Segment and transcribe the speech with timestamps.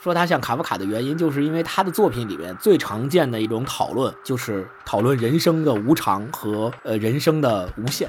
[0.00, 8.08] 说他像卡夫卡的原因，就是因为他的作品里面最常见的一种讨论，就是讨论人生的无常和呃人生的无限。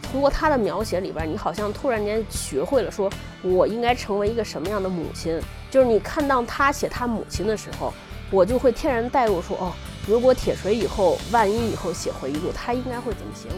[0.00, 3.10] 通过他的描写里边，你好像突然间学会了说，
[3.42, 5.40] 我应该成为一个什么样的母亲。
[5.70, 7.92] 就是你看到他写他母亲的时候，
[8.30, 9.72] 我就会天然带入说，哦，
[10.06, 13.56] 如果铁锤以后万一以后写回忆录，他应该会怎么写我？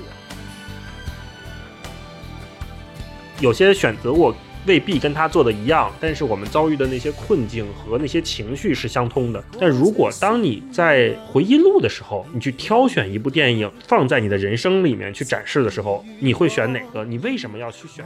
[3.41, 4.35] 有些选择我。
[4.67, 9.45] 未必跟他做的一样，但是我们遭遇的那些困境和那些情绪是相通的。
[9.61, 17.05] 但如果当你在回忆录的时候，你去挑选一部电影放在你的人生里面去展示的时候，你会选哪个？
[17.05, 18.05] 你为什么要去选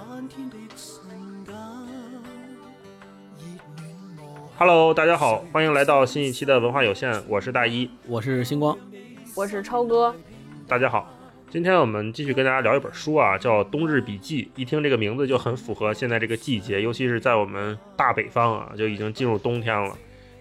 [4.57, 8.77] ？Hello，大家好，欢迎来到新一期的文化有限，我是大一，我是星光，
[9.37, 10.13] 我是超哥，
[10.67, 11.18] 大家好。
[11.51, 14.45] 今天我们继续跟大家聊一本书啊，叫《冬日笔记》。
[14.55, 19.97] 一听这个名字就很符合现在这个季节，尤其是在我们大北方啊，就已经进入冬天了，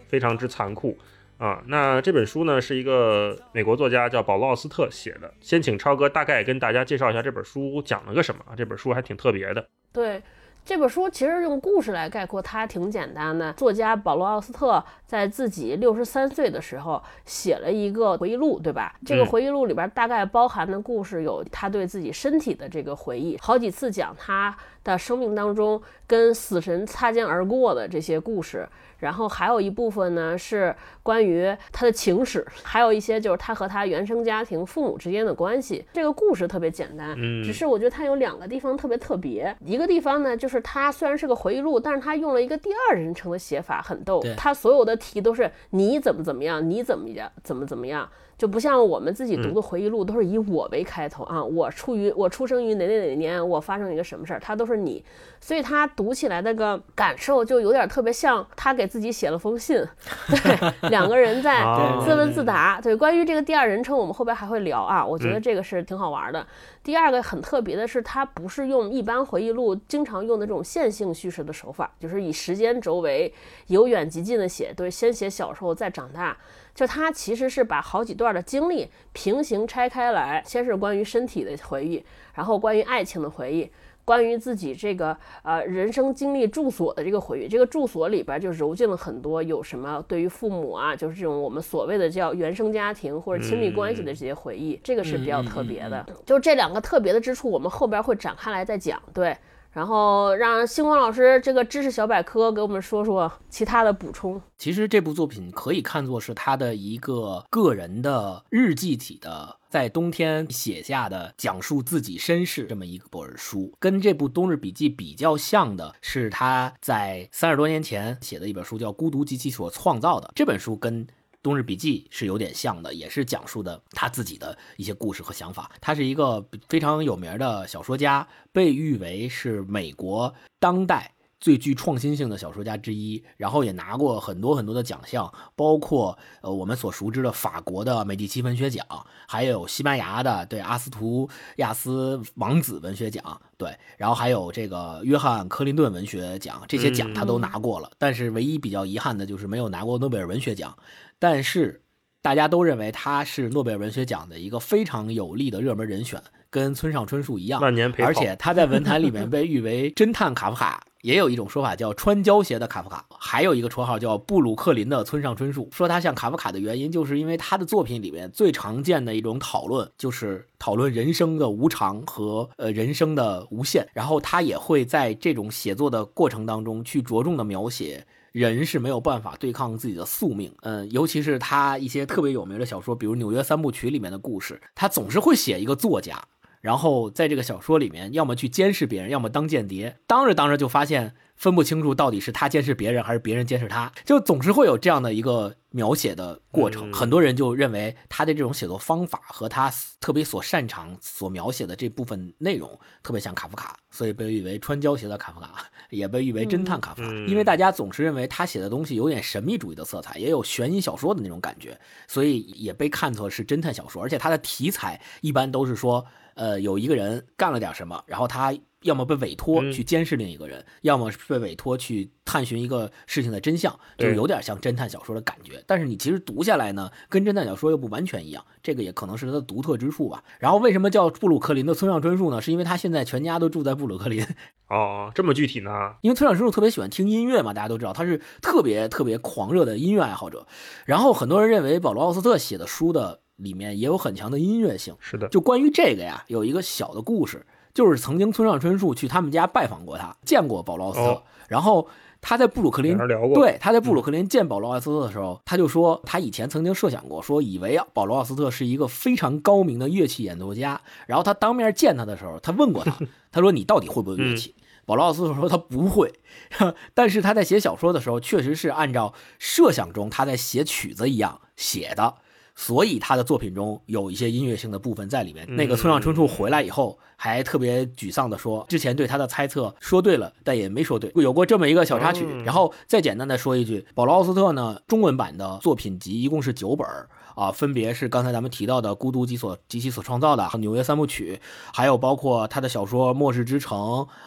[0.09, 0.97] 非常之残酷
[1.37, 1.63] 啊。
[1.67, 5.33] 那这本书呢，是一个美国作家叫保罗·奥斯特写的。
[5.39, 8.51] 先请超哥大概跟大家介绍一下这本书讲了个什么啊。
[8.53, 9.65] 这本书还挺特别的。
[9.93, 10.21] 对。
[10.65, 13.53] 这本书其实用故事来概括，它挺简单的。
[13.53, 18.93] 作家保罗·奥斯特在自己六十三岁的时候写了一个回忆录，对吧？
[19.05, 28.67] 这个回忆录里边大概包含的故事有他对自己身体的这个回忆，好几次讲他的生命当中跟死神擦肩而过的这些故事。
[28.99, 35.85] 然后还有一部分呢是关于他的情史，还有一些就是他和他原生家庭父母之间的关系。
[35.93, 39.55] 这个故事特别简单，嗯，只是我觉得他有两个地方特别特别。
[39.63, 44.23] 一个地方呢，就是他虽然是个回忆录，但是他用了一个第二人称的写法，很逗。
[44.35, 48.09] 他所有的题都是你怎么怎么样，你怎么样，怎么怎么样。
[48.37, 55.03] 就不像我们自己读的回忆录，都是以我为开头啊，我出于我出生于哪哪哪年，我发生一个什么事儿，他都是你，
[55.41, 59.83] 所以他读起来那个感受就有点特别像他给自己写了封信，
[60.29, 61.63] 对，两个人在
[62.05, 62.79] 自问自答。
[62.79, 66.45] 对，关于这个第二人称，我们后边还会聊啊，我觉得这个是挺好玩的。
[66.83, 73.33] 第二个很特别的是，他不是用一般回忆录经常用的这种线性叙事的手法，就是以时间轴为
[73.65, 76.37] 由远及近的写，对，先写小时候再长大。
[76.77, 82.05] 就他其实是把好几段的经历平行拆开来，先是关于身体的回忆，
[82.35, 83.67] 然后关于爱情的回忆，
[84.05, 87.47] 关于自己这个呃人生经历住所的这个回忆。
[87.47, 96.05] 这个住所里边就揉进了很多有什么对于父母啊，就是这种我们所谓的叫原生家庭或者亲密关系的这些回忆，这个是比较特别的。
[96.27, 99.01] 就这两个特别的之处，我们后边会展开来再讲。
[99.15, 99.35] 对。
[99.77, 104.41] 然后让星光老师这个知识小百科给我们说说其他的补充。
[104.57, 113.71] 其实这部作品可以看作是他的一个个人的日记体的，在冬天写下的讲述自己身世这么一本书。
[113.77, 120.27] 跟这部《冬日笔记》比较像的是他在三十多年前写的一本书，叫《孤独及其所创造的》。
[120.33, 121.05] 这本书跟
[121.47, 125.71] 冬日笔记是有点像的，也是讲述的他自己的一些故事和想法。
[125.79, 133.23] 他是一个非常有名的小说家，被誉为是美国当代最具创新性的小说家之一。
[133.37, 138.85] 然后也拿过很多很多的奖项，包括呃我们所熟知的法国的美第奇文学奖，
[139.25, 147.89] 还有西班牙的对阿斯图亚斯王子文学奖，对，然后还有这个约翰克林顿文学奖，这些奖他都拿过了。
[147.97, 150.75] 但是唯一比较遗憾的就是没有拿过诺贝尔文学奖。
[151.19, 151.81] 但是，
[152.21, 157.61] 大家都认为他是诺贝尔文学奖的一个非常有力的热门人选，跟村上春树一样。
[157.61, 165.69] 万年陪而且他在文坛里面被誉为侦探卡夫卡，也有一种说法叫穿胶鞋的卡夫卡，还有一个绰号叫布鲁克林的村上春树。
[165.71, 173.87] 说他像卡夫卡的原因，就是因为他的作品里面最常见的一种讨论，就是讨论人生的无常和呃人生的无限。
[173.93, 178.05] 然后他也会在这种写作的过程当中去着重的描写。
[178.39, 186.21] 人是没有办法对抗自己的宿命，嗯，尤其是他一些特别有名的小说，比如《纽约三部曲》里面的故事，他总是会写一个作家，
[186.61, 191.15] 然后在这个小说里面，要么去监视别人，要么当间谍，当着当着就发现。
[191.37, 196.91] 分不清楚到底是他监视别人还是别人监视他，就总是会有这样的一个描写的过程。
[196.91, 199.71] 很多人就认为他的这种写作方法和他
[200.01, 202.67] 特别所擅长所描写的这部分内容
[203.03, 207.09] 特别像卡夫卡，所以被誉为穿胶鞋的卡夫卡， 也被誉为侦探卡夫卡。
[207.27, 214.01] 因为大家总是认为他写的东西有点神秘主义的色彩，也有悬疑小说的那种感觉，所以也被看作是侦探小说。
[214.01, 216.03] 而且他的题材一般都是说。
[216.37, 218.53] 呃，有一个人干了点什么，然后他
[218.83, 225.63] 要么被委托嗯去监视另一个人，要么是被委托去探寻一个事情的真相，就对有点像侦探小说的感觉。
[225.65, 230.23] 但是你其实读下来呢，跟侦探小说又不完全一样，这个也可能是它的独特之处吧。
[230.39, 232.41] 然后为什么叫布鲁克林的村上春树呢？
[232.41, 234.25] 是因为他现在全家都住在布鲁克林，
[234.69, 235.71] 哦，这么具体呢？
[236.01, 240.45] 因为村上春树特别喜欢听音乐嘛，大家都知道他是特别特别狂热的音乐爱好者。
[240.85, 244.95] 然后很多人认为保罗奥斯特写的书的里面也有很强的音乐性。
[244.99, 247.45] 是的，就关于这个呀，有一个小的故事，
[247.77, 251.23] 就是曾经村上春树去他们家拜访过他，见过保罗奥斯特，哦。
[251.47, 251.87] 然后
[252.19, 252.97] 他在布鲁克林
[253.35, 262.97] 对，他在布鲁克林见保罗奥斯特的时候，他就说他以前曾经设想过，说以为保罗奥斯特是一个非常高明的乐器演奏家，然后他当面见他的时候，他问过他，
[263.31, 264.55] 他说你到底会不会乐器？
[264.87, 266.11] 保罗奥斯特说他不会，
[266.95, 272.15] 但是他在写小说的时候，确实是按照设想中他在写曲子一样写的，
[272.59, 275.45] 所以他的作品中有一些音乐性的部分在里面。
[275.55, 282.25] 那个村上春树回来以后，还特别沮丧地说，之前对他的猜测说对了，但也没说对，有过这么一个小插曲。
[282.27, 291.39] 嗯然后再简单的说一句，保罗奥斯特呢，中文版的作品集一共是九本儿啊，分别是刚才咱们提到的《孤独及所及其所创造的》和《纽约三部曲》，
[291.71, 293.77] 还有包括他的小说《末日之城》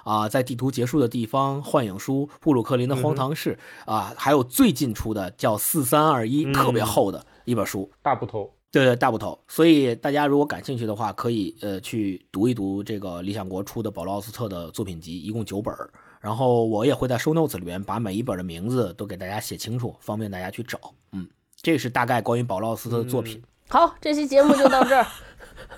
[0.05, 7.91] 啊，在地图结束的地方，《幻影书》，布鲁克林的荒唐事、啊，还有最近出的叫《四三二一》，嗯特别厚的一本书。
[8.03, 8.53] 大部头。
[8.73, 9.37] 对对，大部头。
[9.49, 15.91] 所以大家如果感兴趣的话，可以呃去读一读这个理想国出的保罗奥斯特的作品集，一共九本儿。
[16.21, 20.79] 然后我也会在 show notes 里面把每一本的名字都给大家写清楚，方便大家去找。
[21.13, 21.27] 嗯，
[21.57, 23.43] 这是大概关于保罗奥斯特的作品。
[23.69, 25.07] 好，这期节目就到这儿，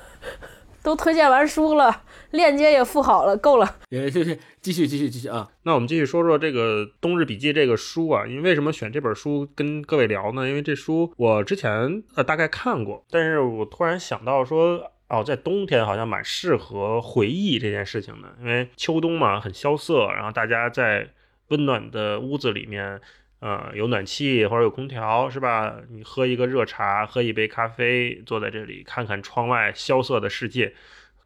[0.82, 3.76] 都推荐完书了，链接也附好了，够了。
[3.88, 10.48] 也就是继续继续继续啊，那我们继续说说这个《冬日笔记》这个书啊，因为为什么选这本书跟各位聊呢？
[10.48, 21.08] 因为这书我之前呃大概看过，但是我突然想到说，哦，在冬天好像蛮适合回忆这件事情的，因为秋冬嘛很萧瑟，然后大家在
[21.48, 23.00] 温暖的屋子里面。
[23.44, 25.74] 呃，有暖气或者有空调是吧？
[25.90, 30.72] 你喝一个热茶，喝一杯咖啡，坐在这里看看窗外萧瑟的世界，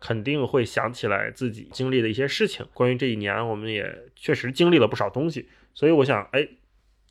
[0.06, 2.64] 肯定会想起来自己经历的一些事情。
[2.72, 6.46] 关于这一年，我们也确实经历了不少东西，所以我想，哎，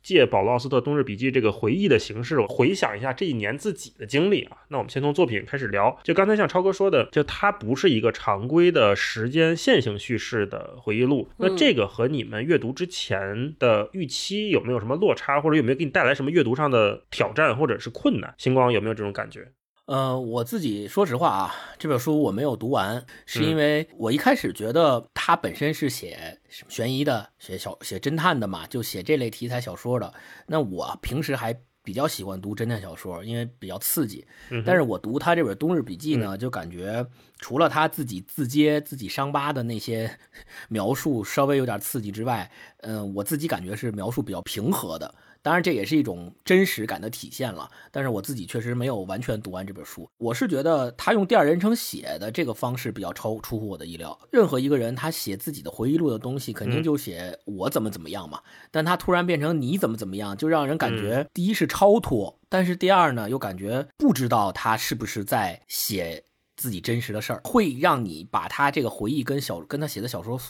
[0.02, 4.56] 借保罗奥斯特《冬日笔记》这个回忆的形式，我回想一下这一年自己的经历啊。
[4.68, 5.94] 那我们先从作品开始聊。
[6.04, 11.28] 就刚才像超哥说的，就它不是一个常规的时间线性叙事的回忆录。
[11.36, 18.34] 那这个和你们阅读之前的预期有没有什么落差，或者有没有给你带来什么阅读上的挑战或者是困难？
[18.38, 19.46] 星光有没有这种感觉？
[19.86, 30.12] 呃，我自己说实话啊，这本书我没有读完，是因为我一开始觉得它本身是写悬疑的、写小写侦探的嘛，就写这类题材小说的。
[30.48, 34.26] 那我平时还比较喜欢读侦探小说，因为比较刺激。
[34.50, 37.06] 嗯但是我读他这本《冬日笔记》呢，就感觉
[37.38, 40.10] 除了他自己自揭自己伤疤的那些
[40.68, 45.14] 描述稍微有点刺激之外，嗯、我自己感觉是描述比较平和的。
[45.46, 47.70] 当然，这也是一种真实感的体现了。
[47.92, 50.10] 但是我自己确实没有完全读完这本书。
[50.18, 54.18] 我是觉得他用第二人称写的这个方式比较超出乎我的意料。
[54.32, 58.42] 任何一个人他写自己的回忆录的东西，肯定嗯就写我怎么怎么样嘛。
[58.72, 66.24] 但他突然变成你怎么怎么样，就让人感嗯觉第一是超脱，但是第二呢又感觉不知道他是不是在写
[66.56, 70.40] 自己真实的事儿，会让你把他这个回忆跟小跟他写的小说。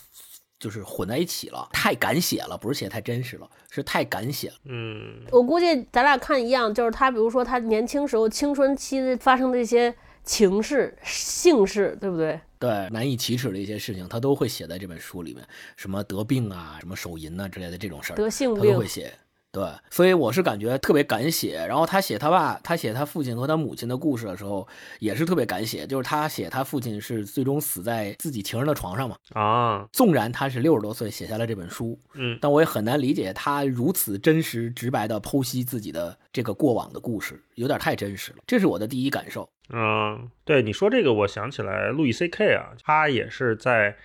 [0.59, 4.55] 就是混在一起了，太敢写了，不是写太真实了，是太敢写了。
[4.65, 9.95] 嗯，我估计咱俩看一样，就是他，比如说他年轻时候青春期发生的一些
[10.25, 12.41] 情事、性事，对不对？
[12.59, 19.13] 对，难以启齿的一些事情，他都会写在这本书里面，什么得病啊，什么手淫啊、之类的这种事儿，得性病他都会，写。
[19.57, 21.65] 对，所以我是感觉特别敢写。
[21.67, 25.87] 然后他写他爸，他写他父亲和他母亲的故事的时候，也是特别敢写。
[25.87, 29.17] 就是他写他父亲是最终死在自己情人的床上嘛。
[29.33, 38.39] 啊，纵然他是六十多岁写下了这本书，嗯但我也很难理解他如此真实直白的剖析自己的这个过往的故事，有点太真实了。
[38.47, 39.49] 这是我的第一感受。
[39.71, 43.97] 嗯，对你说这个，我想起来路易 C K 啊，他也是在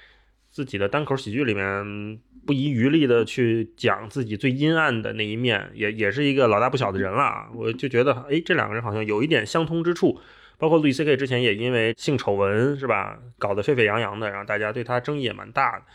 [0.50, 7.48] 自己的单口喜剧里面不遗余力的去讲自己最阴暗的那一面，也也是一个老大不小的人了。
[7.55, 10.19] 我就觉得，哎，这两个人好像有一点相通之处。
[10.57, 15.86] 包括路易 C K 之前也因为性丑闻是吧，搞得沸沸扬扬的，然后大家对他争议也蛮大的。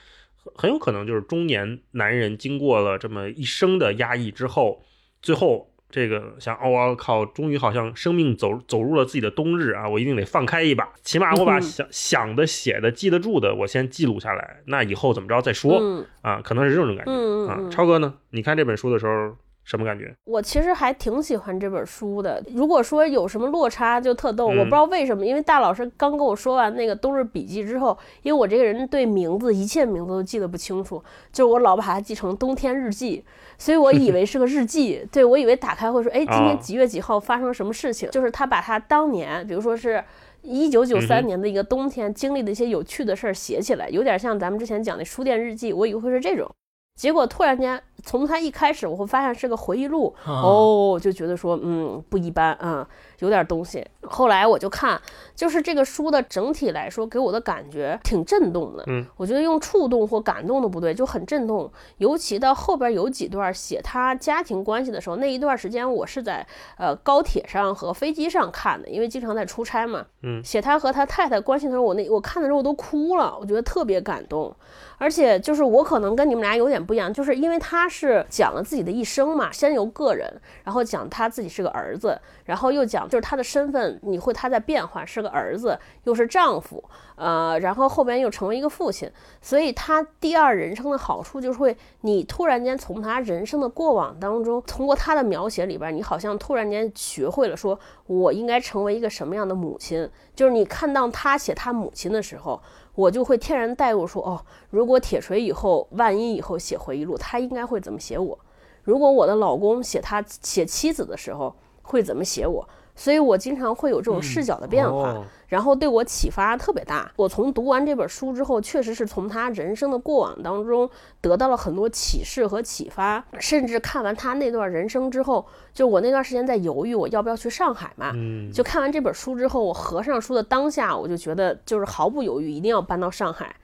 [0.56, 4.84] 很有可能就是中年男人经过了这么一生的压抑之后，
[5.22, 9.88] 最后这个想，哦，我靠，终于好像生命走走入了自己的冬日啊！
[9.88, 14.62] 我一定得放开一把，起码我把嗯想想的、写的、记得住的，我先记录下来。
[14.66, 16.40] 那以后怎么着再说、嗯啊？
[16.42, 17.12] 可能是这种感觉、
[17.46, 17.70] 啊。
[17.70, 18.14] 超哥呢？
[18.30, 19.36] 你看这本书的时候
[19.66, 20.14] 什么感觉？
[20.24, 22.40] 我其实还挺喜欢这本书的。
[22.54, 24.46] 如果说有什么落差，就特逗。
[24.46, 33.24] 我不知道为什么，因为大老师刚跟我说完那个《冬日笔记》之后，因为我这个人对名字一切名字都记得不清楚，就是我老把它记成《冬天日记》，
[33.62, 35.04] 所以我以为是个日记。
[35.10, 38.08] 对我以为打开会说，哎，今天几月几号发生了什么事情？
[38.12, 40.02] 就是他把他当年，比如说是
[40.42, 45.72] 一九九三年的一个冬天经历的一些有趣的事儿写起来，有点像咱们之前讲的书店日记。
[45.72, 46.48] 我以为会是这种。
[46.94, 52.86] 结果突然间，从他一开始，我会发现是个回忆录，哦，就觉得说，嗯，不一般，嗯，
[53.18, 53.84] 有点东西。
[54.02, 54.98] 后来我就看，
[55.34, 58.84] 就是这个书的整体来说，给我的感觉挺震动的。
[58.86, 61.68] 嗯，我觉得用触动或感动的不对，就很震动。
[61.98, 66.46] 尤其到后边有几段写他家庭关系的时候，那一段时间我是在
[66.78, 70.06] 呃高铁上和飞机上看的，因为经常在出差嘛。
[70.22, 74.54] 嗯，写他和他太太关系的时候，我那我看的时候我都哭了，我觉得特别感动。
[74.98, 80.30] 而且就是我可能跟你们俩有点不一样，就是因为他是是讲了自己的一生嘛，先由个人，
[80.64, 86.84] 然后讲他自己是个儿子，然后又讲就是他的身份，你会他在变化，是个儿子，又是丈夫，
[87.16, 89.10] 呃，然后后边又成为一个父亲，
[89.40, 102.60] 所以他第二人生的好处就是会，你突然间从他人生的过往当中，通过他的描写里边，你好像突然间学会了说，我应该成为一个什么样的母亲，就是你看到他写他母亲的时候。
[102.96, 108.36] 我就会天然带入说，哦，如果铁锤以后万一以后写回忆录，他应该会怎么写我？
[108.82, 112.68] 如果我的老公写他写妻子的时候会怎么写我？
[112.94, 115.22] 所以我经常会有这种视角的变化。
[115.48, 117.10] 然后对我启发特别大。
[117.16, 120.88] 我从读完这本书之后，确实是从他人生的过往当中
[121.20, 123.24] 得到了很多启示和启发。
[123.38, 128.10] 甚至看完他那段人生之后，就我那段时间在犹豫我要不要去上海嘛。
[128.14, 128.50] 嗯。
[128.50, 133.54] 就看完这本书之后，我合上书的当下，我就觉得就是毫不犹豫，一定要搬到上海。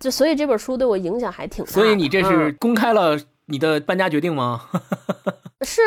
[0.00, 1.70] 就所以这本书对我影响还挺大。
[1.70, 4.62] 所以你这是公开了你的搬家决定吗？
[5.62, 5.80] 是，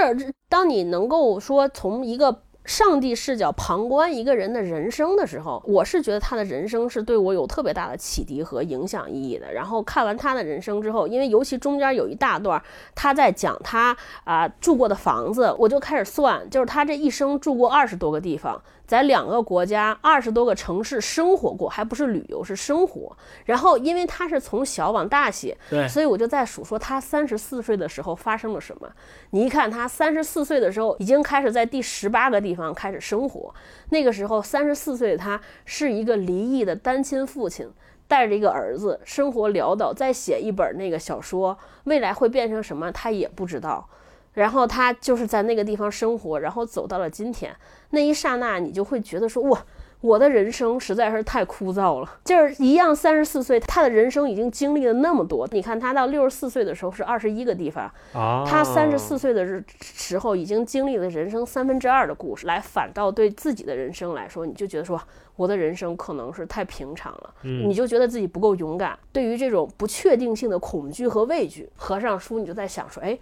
[0.50, 2.44] 当你能够说从一个。
[2.64, 9.52] 上帝视角旁观一个人的人生的时候，我是觉得他的人生是对我有特别大的启迪和影响意义的。
[9.52, 12.62] 然后看完他的人生之后，因为尤其中间有一大段
[12.94, 18.62] 他在讲他啊住过的房子，我就开始算，就是他这一生住过二十多个地方。
[18.86, 23.16] 在两个国家、二十多个城市生活过，还不是旅游，是生活。
[23.46, 28.90] 然后，因为他是从小往大写，对，所以我就在数说他三十四岁的时候发生了什么。
[29.30, 33.54] 你一看，他三十四岁的时候已经开始在第十八个地方开始生活。
[33.90, 37.72] 那个时候，三十四岁的他是一个离异的单亲父亲，
[38.08, 43.88] 带着一个儿子，生活潦倒，再写一本那个小说，未来会变成什么，他也不知道。
[44.34, 47.54] 然后他就是在那个地方生活，然后走到了今天。
[47.90, 49.66] 那一刹那，你就会觉得说，哇，
[50.00, 52.10] 我的人生实在是太枯燥了。
[52.24, 55.46] 就是一样，三十四岁，他的人生已经经历了那么多。
[55.52, 62.48] 你看他到六十四岁的时候是二十一个地方，他三十四岁的时时候已经经历了人生三分之二的故事。
[62.48, 64.98] 来反倒对自己的人生来说，你就觉得说，
[65.36, 68.98] 我的人生可能是太平常了，你就觉得自己不够勇敢。
[69.12, 73.20] 对于这种不确定性的恐惧和畏惧，合上书，你就在想说，哎。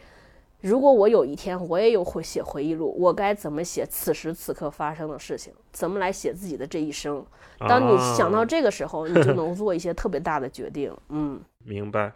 [0.61, 5.53] 如果我有一天我也有会写回忆录，我该怎么写此时此刻发生的事情？
[5.71, 7.25] 怎么来写自己的这一生？
[7.59, 10.93] 当你想到这个时候，你就能做一些特别大的决定。
[11.09, 12.11] 嗯，明白。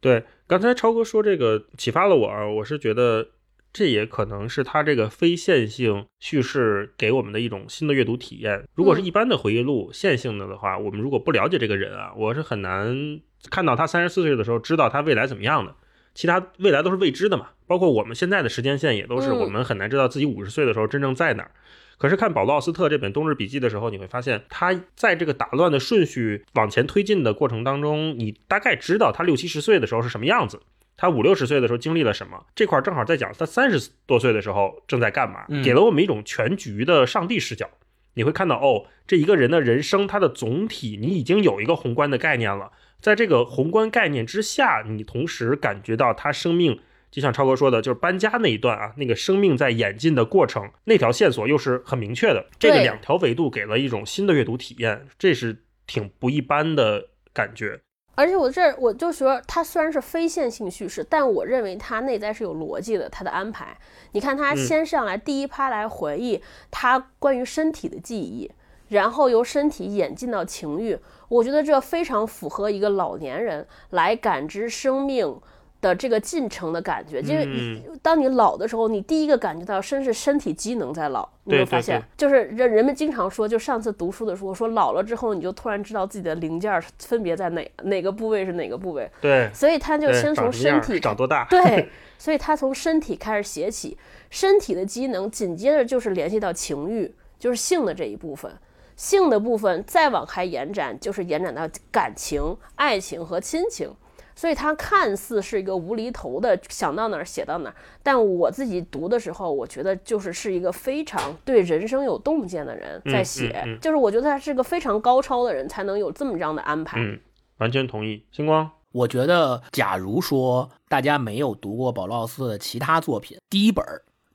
[0.00, 3.26] 对，刚才超哥说这个启发了我啊，我是觉得
[3.72, 8.64] 这也可能是他这个非线性叙事给我们的一种新的阅读体验。
[8.74, 15.74] 如果是一般的回忆录，线性的的话，我们如果不了解这个人啊，我是很难看到他三十四岁的时候知道他未来怎么样的。
[16.18, 21.52] 其他未来都是未知的嘛，包括我们现在的时间线也都是我们很难知道自己五十岁的时候真正在哪儿。
[21.96, 30.60] 可是看保罗奥斯特这本《冬日笔记》的时候，你会发现他在这个打乱的顺序往前推进的过程当中，你大概知道他六七十岁的时候是什么样子，
[30.96, 32.44] 他五六十岁的时候经历了什么。
[32.56, 37.70] 这块正好在讲他三十多岁的时候正在干嘛，给了我们一种全局的上帝视角。
[38.14, 42.72] 你会看到哦，这一个人的人生，他的总体你已经有一个宏观的概念了。
[43.00, 52.44] 在这个宏观概念之下，你同时感觉到他生命，就像超哥说的，就是搬家那一段啊，那个生命在演进的过程，那条线索又是很明确的。
[52.58, 57.80] 这个两条维度给了一种新的阅读体验，这是挺不一般的感觉。
[58.16, 63.08] 而且我这我就说，它虽然是非线性叙事，但我认为它内在是有逻辑的。
[63.08, 63.78] 它的安排，
[64.10, 68.50] 你看，他先上来第一趴来回忆他关于身体的记忆。
[68.88, 75.38] 然后由身体演进到情欲，我觉得这非常符合一个老年人来感知生命
[75.80, 77.20] 的这个进程的感觉。
[77.20, 81.28] 因为当你老的时候，你第一个感觉到身是身体机能在老。
[81.44, 89.10] 你会发现，就是人人们经常说，就上次读书的时候说，老了之后你就突然知道自己的零件分别在哪哪个部位是哪个部位。
[89.20, 91.46] 对，所以他就先从身体长多大。
[91.48, 91.88] 对。
[92.20, 93.96] 所以他从身体开始写起，
[94.28, 98.50] 身体的机能紧接着就是联系到情欲，就是性的这一部分。
[98.98, 103.90] 性的部分再往开延展，就是延展到感情、爱情和亲情。
[104.34, 107.76] 所以它看似是一个无厘头的，想到哪儿写到哪儿。
[108.04, 117.00] 但我自己读的时候，我觉得就是是一个非常对人生有洞见的人在写，就是我觉得他是个非常高超的人，才能有这么这样的安排。
[117.00, 117.18] 嗯，
[117.58, 118.24] 完全同意。
[118.30, 123.84] 星光，我觉得，假如说大家没有读过保罗·奥斯特的其他作品，第一本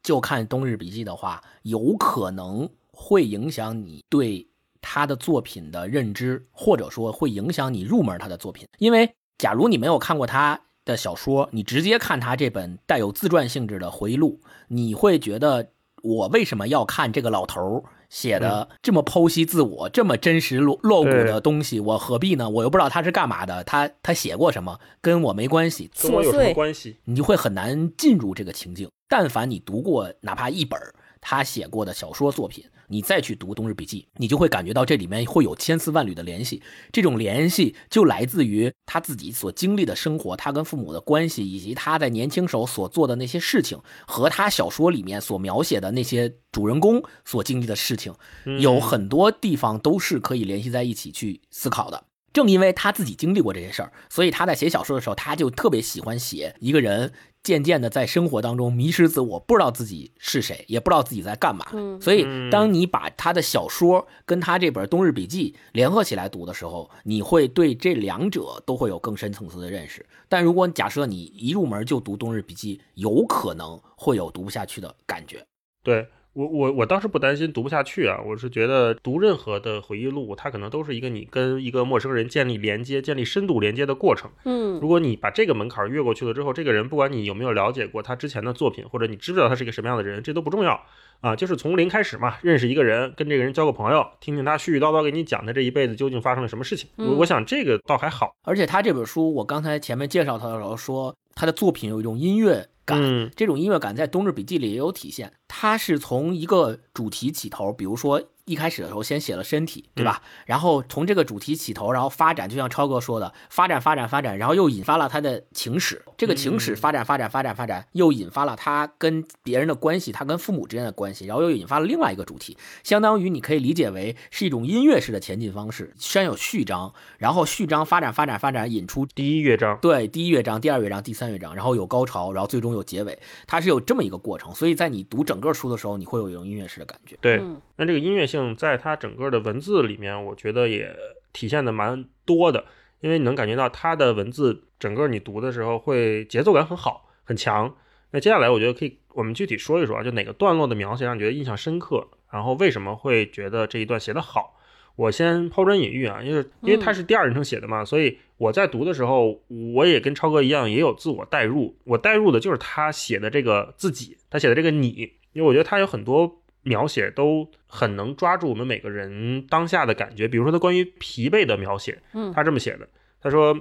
[0.02, 4.46] 就看《冬日笔记》的话，有可能会影响你对
[4.84, 9.16] 他的作品的认知，或者说会影响你入门他的作品，因为。
[9.40, 15.72] 假如你没有看过他的小说，你直接看他这本带有自传性质的回忆录，你会觉得
[16.02, 21.80] 我为什么要看这个老头写的这么剖析自我、这么真实露露骨的东西？
[21.82, 22.50] 我何必呢？
[22.50, 26.98] 我又不知道他是干嘛的，他他写过什么，跟我没关系，跟我有什么关系？
[27.04, 28.88] 你就会很难进入这个情境。
[29.10, 30.80] 但凡你读过哪怕一本
[31.24, 32.64] 他写过的小说作品。
[32.90, 36.62] 你再去读《冬日笔记》，你就会感觉到这里面会有千丝万缕的联系。
[36.92, 48.14] 这种联系就来自于他自己所经历的生活，他跟父母的关系，以及他在年轻时候所做的那些事情，和他小说里面所描写的那些主人公所经历的事情，
[48.60, 52.04] 有很多地方都是可以联系在一起去思考的。
[52.34, 57.14] 正因为他自己经历过这些事儿，所以他在写小说的时候，他就特别喜欢写一个人
[57.44, 61.66] 渐渐的在生活当中迷失自我，不知道自己是谁，也不知道自己在干嘛。
[62.02, 70.06] 所以，当你把他的小说跟他这本《冬日笔记》联合起来读的时候，你会对这两者都会有更深层次的认识。
[70.28, 75.46] 但如果假设你一入门就读《冬日笔记》，有可能会有读不下去的感觉。
[75.84, 76.08] 对。
[76.34, 84.32] 我我我倒是不担心读不下去啊，我是觉得读任何的回忆录，它可能都是一个你跟一个陌生人建立连接、建立深度连接的过程。
[84.46, 90.82] 嗯，如果你把这个门槛越过去了之后，这个人不管你有没有了解过他之前的作品，或者你知不知道他是一个什么样的人，这都不重要
[91.22, 96.90] 啊，就是从零开始嘛，认识一个人，跟这个人交个朋友，听听他絮絮叨叨给你讲他这一辈子究竟发生了什么事情。
[96.98, 102.70] 我我想这个倒还好，而且他这本书，我刚才前面介绍他的时候说，他的作品有一种音乐。
[102.86, 105.32] 感这种音乐感在《冬日笔记》里也有体现。
[105.48, 108.22] 他是从一个主题起头，比如说。
[108.46, 110.22] 一开始的时候先写了身体，对吧？
[110.46, 116.04] 然后从这个主题起头，然后发展，就像超哥说的，发展发展发展，然后又引发了他的情史。
[116.18, 122.58] 这个情史发展发展发展发展，又引发了他跟别人的关系，他跟父母之间的关系，然后又引发了另外一个主题。
[122.84, 129.78] 相当于你可以理解为是一种音乐式的前进方式，先有序章，然后序章发展发展发展，引出第一乐章。
[129.82, 134.54] 对，第一乐章、第二乐章、第三乐章，然后有高潮，然后最终有结尾，它是有这么一个过程。
[134.54, 137.18] 所以在你读整个书的时候，你会有一种音乐式的感觉。
[137.22, 137.42] 对。
[137.76, 140.96] 那这个音乐性在它整个的文字里面，我觉得也
[141.32, 142.64] 体现的蛮多的，
[143.02, 147.76] 因为你能感觉到它的文字整个你读的时候会节奏感很好很强。
[148.12, 154.60] 那接下来我觉得可以我们具体说一说啊，就哪个段落的描写让你觉得印象深刻，然后为什么会觉得这一段写得好？
[154.96, 159.42] 我先抛砖引玉啊，因为因为它是第二人称写的嘛，所以我在读的时候，
[159.74, 166.40] 我也跟超哥一样也有自我代入，我代入的就是他写的这个自己，他写的这个你，因为我觉得他有很多。
[166.64, 172.88] 描写都很能抓住我们每个人当下的感觉，比如说他关于疲惫的描写，嗯，他这么写的，
[173.22, 173.58] 他说：“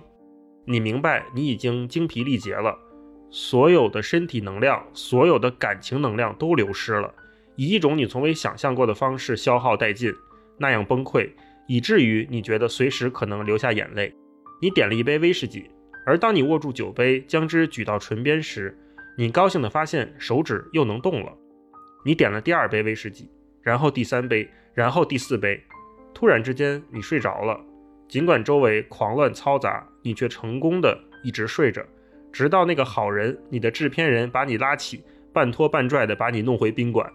[0.65, 2.79] 你明白，你已经精疲力竭了，
[3.31, 7.13] 所有的身体能量，所有的感情能量都流失了，
[7.57, 10.13] 以一种你从未想象过的方式消耗殆尽，
[10.59, 11.29] 那样崩溃，
[11.67, 14.15] 以至于你觉得随时可能流下眼泪。
[14.61, 15.69] 你点了一杯威士忌，
[16.07, 18.79] 而当你握住酒杯，将之举到唇边时，
[19.19, 21.33] 你高兴地发现手指又能动了。”
[22.05, 23.29] 你点了第二杯威士忌，
[23.63, 25.63] 然后第三杯，然后第四杯，
[26.13, 27.61] 突然之间你睡着了。
[28.09, 31.83] 尽管周围狂乱嘈杂，你却成功的一直睡着，
[32.31, 37.11] 直到那个好人，你的制片人把你拉起，半拖半拽的把你弄回宾馆。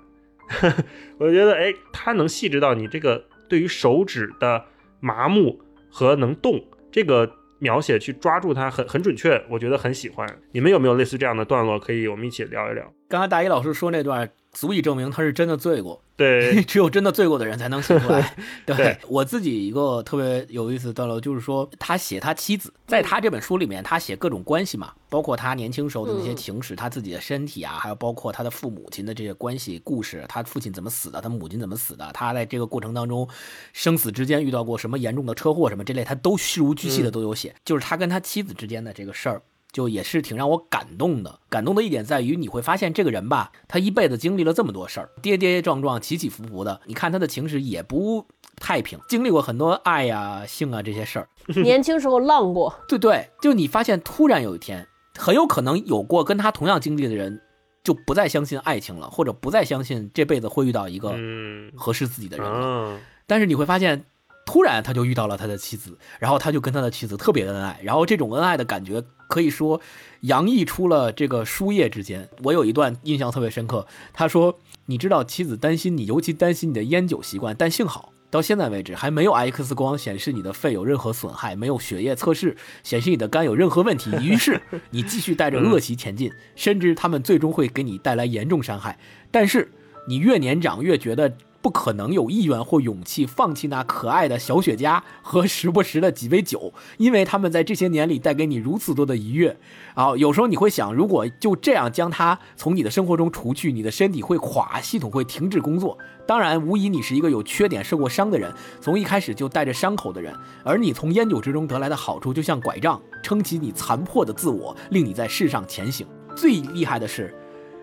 [1.19, 4.65] 我觉得，哎，他能细致到你这个对于手指的
[4.99, 10.27] 麻木和能动这个描写去抓住它，很很准确，我觉得很喜欢。
[10.53, 11.77] 你们有没有类似这样的段落？
[11.77, 12.91] 可以我们一起聊一聊。
[13.07, 14.29] 刚才大一老师说那段。
[14.53, 18.35] 足以证明他是真的醉过，对， 只有真的醉过的人才能写出来。
[18.65, 33.29] 对我自己一个特别有意思的段落，就是说他写他妻子，在他这本书里面，他写各种关系嘛，包括他年轻时候的那些情史，他自己的身体啊，还有包括他的父母亲的这些关系故事，他父亲怎么死的，他母亲怎么死的，他在这个过程当中
[33.73, 39.39] 生死之间遇到过什么严重的车祸什么这类，他都事无巨细的都有写，就是他跟他妻子之间的这个事儿。
[39.71, 41.39] 就也是挺让我感动的。
[41.49, 46.81] 感动的一点在于，你会发现这个人吧，他一辈子经历了这么多事儿，跌跌撞撞，起起伏伏的。
[46.85, 48.25] 你看他的情史也不
[48.55, 51.29] 太平，经历过很多爱呀、性啊这些事儿。
[51.63, 53.29] 年轻时候浪过，对对。
[53.41, 57.41] 就你发现，突然有一天，很有可能有过跟他同样经历的人，
[57.83, 62.67] 就不再相信爱情了，或者不再相信这辈子会遇到一个嗯合适自己的人了。
[62.67, 64.05] 啊，但是你会发现，
[64.47, 69.79] 突然他就遇到了他的妻子，然后他就跟他的妻子特别恩爱，然后这种恩爱的感觉可以说
[70.21, 72.27] 洋溢出了这个书页之间。
[72.43, 74.57] 我有一段印象特别深刻，他说
[74.87, 84.11] ：“你知道妻子担心你，尤其担心你的烟酒习惯，但幸好。”到现在为止，还没有 X 光显示你的肺有任何损害，没有血液测试显示你的肝有任何问题。
[84.21, 88.99] 于是你继续带着恶习前进， 深知他们最终会给你带来严重伤害。
[89.31, 89.71] 但是
[90.09, 99.57] 你越年长，越觉得不可能有意愿或勇气放弃那可爱的小雪茄和时不时的几杯酒，因为他们在这些年里带给你如此多的愉悦。
[99.93, 105.97] 啊，有时候你会想，如果就这样将它从你的生活中除去，你的身体会垮，系统会停止工作。
[106.25, 110.33] 当然，无疑你是一个有缺点、受过伤的人，从一开始就带着伤口的人。
[110.63, 116.05] 而你从烟酒之中得来的好处，就像拐杖，撑起你残破的自我，令你在世上前行。
[116.35, 117.33] 最厉害的是，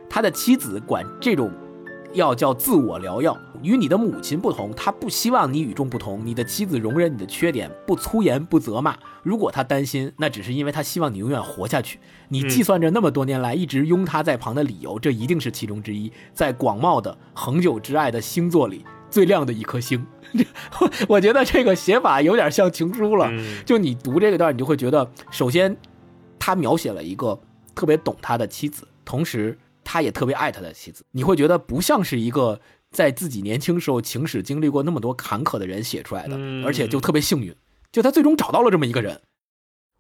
[0.09, 1.51] 他的妻子管这种
[2.15, 3.37] 药叫自我疗药。
[3.63, 6.21] 与你的母亲不同，她不希望你与众不同。
[6.25, 8.97] 你的妻子容忍你的缺点，不粗言不责骂。
[9.23, 11.99] 如果她担心，那只是因为她希望你永远活下去。
[12.29, 16.13] 你计算着那么多年来一直拥她在旁的理由，这一定是其中之一。
[16.33, 20.07] 在广袤的恒久之爱的星座里，最亮的一颗星。
[21.09, 23.29] 我觉得这个写法有点像情书了。
[23.31, 25.75] 嗯就你读这个段，你就会觉得，首先，
[26.39, 27.39] 他描写了一个
[27.75, 31.05] 特别懂他的妻子，同时他也特别爱他的妻子。
[31.13, 37.55] 你会觉得不像是一个在自己年轻时候情史经历过那么多坎坷的人写出来的，嗯而且就特别幸运，
[37.93, 39.21] 就他最终找到了这么一个人。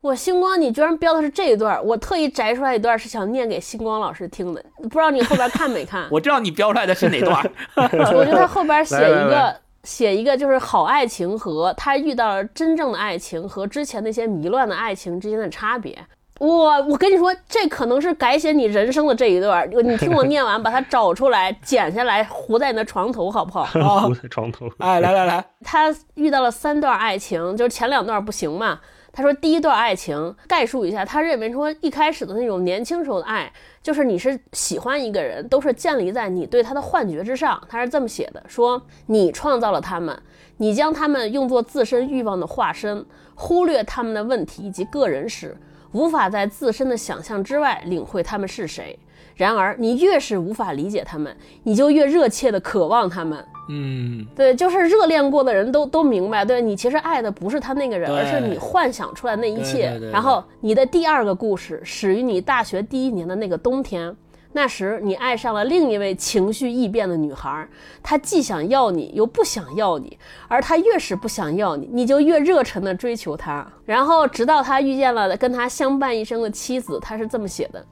[0.01, 6.07] 我星光，你居然标的是这一段，我特意摘出来一段是想念给星光老师听的，不知道你后边看没看？
[6.12, 16.07] 我知道你标出来的是哪段， 我觉得他后边写一个来来来写一个就是好爱情和他遇到了真正的爱情和之前那些迷乱的爱情之间的差别。
[16.40, 19.68] 哇，我跟你说，这可能是改写你人生的这一段。
[19.70, 23.62] 你听我念完，把它找出来，剪下来，糊在你的床头，好不好？
[23.81, 28.81] 啊 糊在床头，哎，来来来， 他遇到了三段爱情，就是前两段不行嘛。
[29.16, 37.62] 他说第一段爱情概述一下，他认为说一开始的那种年轻时候的爱，就是你是喜欢一个人，都是建立在你对他的幻觉之上。
[37.68, 40.20] 他是这么写的：说你创造了他们，
[40.57, 45.57] 你将他们用作自身欲望的化身，忽略他们的问题以及个人史，
[45.94, 48.98] 无法在自身的想象之外领会他们是谁。
[49.37, 53.44] 然而，你越是无法理解他们，你就越热切的渴望他们。
[53.68, 59.98] 嗯，对，就是热恋过的人都都明白，对你其实爱的不是他那个人，而是你幻想出来那一切。
[60.12, 64.14] 然后你的第二个故事始于你大学第一年的那个冬天，
[64.56, 67.68] 那时你爱上了另一位情绪异变的女孩，
[68.04, 73.66] 她既想要你又不想要你，而她越是不想要你，你就越热忱地追求她。
[73.84, 77.84] 然后直到他遇见了跟他相伴一生的妻子，他是这么写的：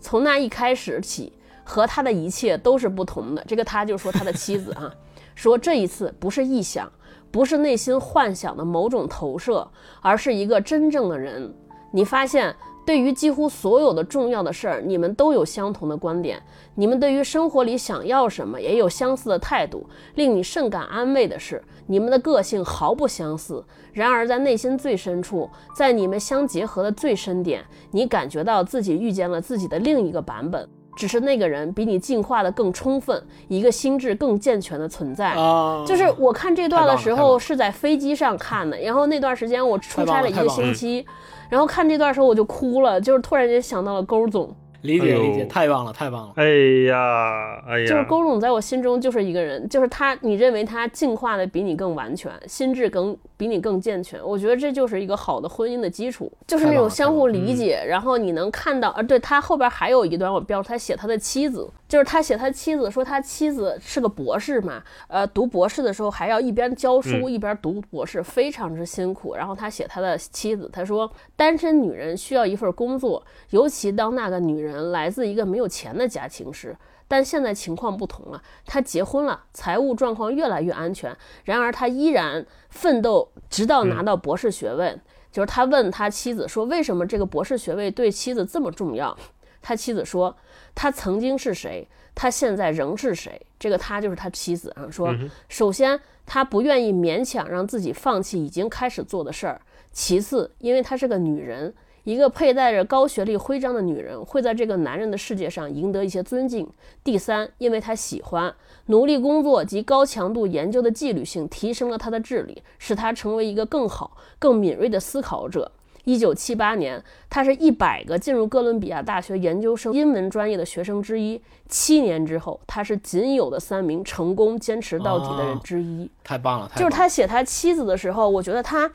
[0.00, 3.44] 从那一开始起，和他的一切都是不同的。
[3.46, 4.92] 这个他就说他的妻子啊。
[5.36, 6.90] 说这一次不是臆想，
[7.30, 11.54] 不是内心幻想的某种投射，而是一个真正的人。
[11.92, 12.54] 你发现，
[12.88, 16.42] 对于几乎所有的重要的事儿，你们都有相同的观点。
[16.74, 19.86] 你们对于生活里想要什么，也有相似的态度。
[20.14, 23.62] 令你甚感安慰的是，你们的个性毫不相似。
[23.92, 30.66] 然而，在内心最深处，在你们相结合的最深点，你感觉到自己遇见了自己的另一个版本。
[30.98, 35.28] 只是那个人比你进化的更充分，一个心智更健全的存在。
[35.34, 41.06] 啊，就是我看这段的时候是在飞机上看的，然后那段时间我出差了一个星期，
[41.48, 44.52] 然后看这段时候我就哭了，就是突然间想到了勾总，
[44.88, 46.32] 理解理解，太棒了太棒了。
[46.36, 46.44] 哎
[46.88, 69.34] 呀，哎呀，就是勾总在我心中就是一个人，就是他，你认为他进化的比你更完全，心智更比你更健全，我觉得这就是一个好的婚姻的基础，就是那种相互理解，然后你能看到，呃，对他后边还有一段我标他写他的妻子，就是他写他妻子说他妻子是个博士嘛，呃，读博士的时候还要一边教书嗯一边读博士，非常之辛苦。
[69.34, 76.76] 然后他写他的妻子，他说单身女人需要一份工作，尤其当那个女人来自一个没有钱的家庭时。
[77.10, 81.16] 但现在情况不同了，他结婚了，财务状况越来越安全。
[81.44, 85.00] 然而，他依然奋斗，直到拿到博士学位。
[85.32, 89.16] 就是他问他妻子说：“为什么这个博士学位对妻子这么重要？”
[89.62, 90.36] 他妻子说
[90.74, 94.88] ：“他曾经是谁，他现在仍是谁。”这个他就是他妻子啊。
[94.90, 95.14] 说，
[95.48, 99.58] 首先，他不愿意勉强让自己放弃已经开始做的事儿；
[99.92, 101.74] 其次，因为她是个女人。
[102.08, 106.66] 一个佩戴着高学历徽章的女人会在这个男人的世界上赢得一些尊敬。
[107.04, 108.54] 第三，因为她喜欢
[108.86, 115.70] 努力工作及高强度研究的纪律性提升了她的智力，使她成为一个更好、更敏锐的思考者。
[116.04, 121.38] 一九七八年，他是一百个进入哥伦比亚大学研究生英文专业的学生之一。
[121.68, 126.10] 七年之后，他是仅有的三名成功坚持到底的人之一。
[126.24, 126.70] 太棒了！
[126.74, 128.90] 就是他写他妻子的时候，我觉得他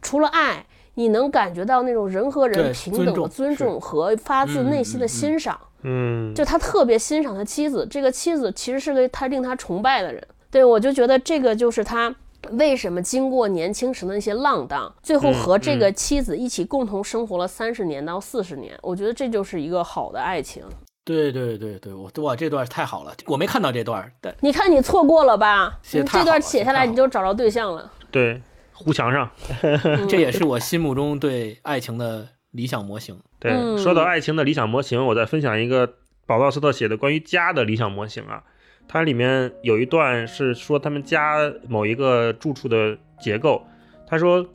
[0.00, 0.64] 除了爱，
[0.96, 5.56] 你能感觉到那种人和人平等的尊重和发自内心的欣赏。
[5.84, 10.20] 嗯，就他特别欣赏他妻子，这个妻子其实是个他令他崇拜的人。
[10.50, 12.14] 对我就觉得这个就是他。
[12.52, 18.78] 为什么经过年轻时的那些浪荡，最后和这个妻子一起共同生活了三十年到四十年？
[18.82, 20.62] 我觉得这就是一个好的爱情。
[21.04, 24.08] 对对对对，我哇，这段太好了，我没看到这段。
[24.20, 25.76] 对，你看你错过了吧？
[25.82, 27.90] 这段写下来你就找着对象了。
[28.12, 28.40] 对，
[28.76, 29.30] 糊墙上，
[30.06, 33.18] 这也是我心目中对爱情的理想模型。
[33.40, 35.94] 对，说到爱情的理想模型，我再分享一个
[36.26, 38.42] 保罗斯特写的关于家的理想模型啊。
[38.88, 43.66] 它里面有一段是说他们家某一个住处的结构。
[44.06, 44.46] 他说：“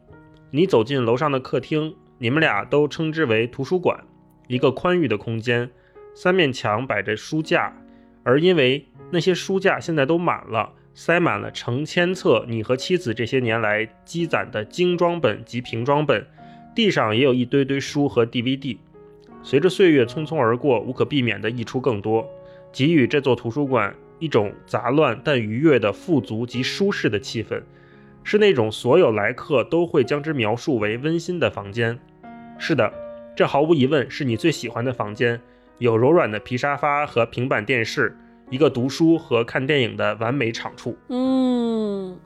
[0.51, 4.01] 你走进楼上的客厅，你们俩都称之为图书馆，
[4.47, 5.69] 一个宽裕的空间，
[6.15, 7.75] 三面墙摆着书架，
[8.23, 16.25] 而因为那些书架现在都满了，塞满了成千册你和妻子这些年来积攒的精装本及平装本，
[16.75, 18.77] 地上也有一堆堆书和 DVD。
[19.43, 22.27] 随着岁月匆匆而过，无可避免地溢出更多，
[22.71, 27.63] 给予这座图书馆。”一种杂乱但愉悦的富足及舒适的气氛，
[28.23, 31.97] 是那种所有来客都会将之描述为温馨的房间。
[32.59, 32.93] 是的，
[33.35, 35.41] 这毫无疑问是你最喜欢的房间，
[35.79, 38.15] 有柔软的皮沙发和平板电视，
[38.51, 40.95] 一个读书和看电影的完美场处。
[41.07, 42.19] 嗯，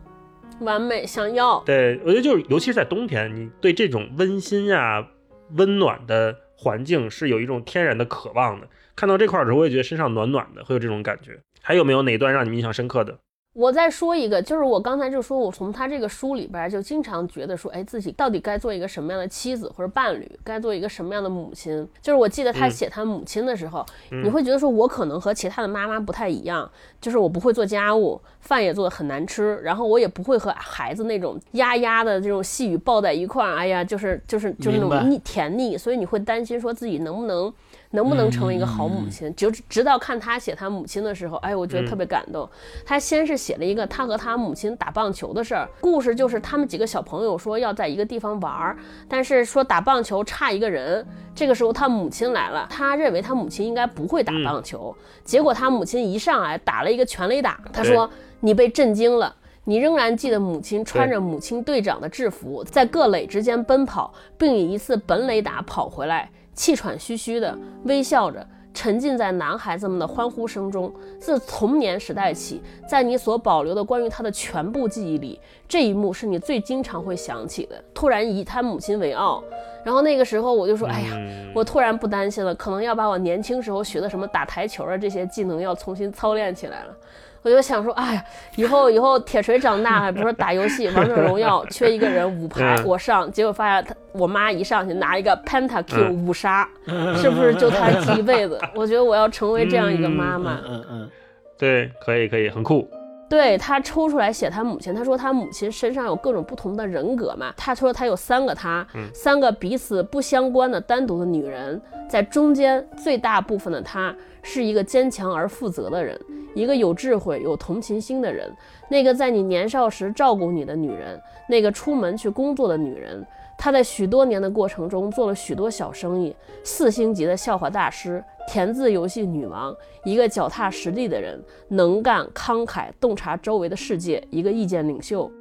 [0.60, 1.60] 完美，想要。
[1.66, 5.08] 对，我觉得就是，尤其是在冬天，你对这种温馨呀、
[5.52, 8.68] 温暖的环境是有一种天然的渴望的。
[8.96, 11.40] 看到这块的时候，我也觉得身上暖暖的，会有这种感觉。
[11.62, 13.20] 还有没有哪段让你们印象深刻的？
[13.56, 21.88] 我再说一个，就是我刚才就说，我从他这个书里边就经常觉得说，哎，自己到底该做一个什么样的妻子或者伴侣，该做一个什么样的母亲？
[22.02, 37.54] 就是我记得他写他母亲的时候，你会觉得说我可能和其他的妈妈不太一样，就是我不会做家务，饭也做的很难吃，然后我也不会和孩子那种呀呀的这种细语抱在一块儿，哎呀，就是就是就是那种腻甜腻，所以你会担心说自己能不能。
[37.96, 39.34] 能不能成为一个好母亲？
[39.36, 42.48] 就直到看他写他母亲的时候，哎，我觉得特别感动。
[42.86, 48.78] 他先是写了一个他和他母亲打棒球的事儿，故事就是他们几个小朋友说要在一个地方玩儿，
[49.10, 51.06] 但是说打棒球差一个人。
[51.34, 57.60] 这个时候他母亲来了，他认为他母亲应该不会打棒球，结果他母亲一上来打了一个全垒打。
[57.74, 70.92] 他说：“你被震惊了，你仍然记得母亲穿着母亲队长的制服，在各垒之间奔跑，并以一次本垒打跑回来。”气喘吁吁的，微笑着，沉浸在男孩子们的欢呼声中。
[71.20, 77.84] 自童年时代起，在你所保留的关于他的全部记忆里，这一幕是你最经常会想起的。
[77.94, 79.44] 突然以他母亲为傲，
[79.84, 81.18] 然后那个时候我就说：“哎呀，
[81.54, 86.98] 我突然不担心了，可能要把我年轻时候学的什么打台球啊这些技能要重新操练起来了。”
[87.46, 96.68] 我就想说，哎呀，以后以后铁锤长大了，比如说打游戏王者荣耀， 缺一个人五排我上，结果发现他我妈一上去拿一个 Pentakill 五杀，
[97.16, 98.60] 是不是就他记一辈子？
[98.74, 100.60] 我觉得我要成为这样一个妈妈。
[100.68, 101.10] 嗯嗯，
[101.56, 102.90] 对，可以可以，很酷。
[103.30, 107.54] 对他抽出来写他母亲，他说他母亲身上有各种不同的人格嘛。
[107.58, 116.20] 他说他有三个他，三个彼此不相关的单独的女人，在中间最大部分的他是一个坚强而负责的人。
[116.54, 118.50] 一个有智慧、有同情心的人，
[118.88, 123.26] 那个在你年少时照顾你的女人，那个出门去工作的女人，
[123.58, 135.32] 她在许多年的过程中做了许多小生意，四星级的笑话大师，填字游戏女王，一个脚踏实地的人，能干、慷慨、洞察周围的世界，一个意见领袖。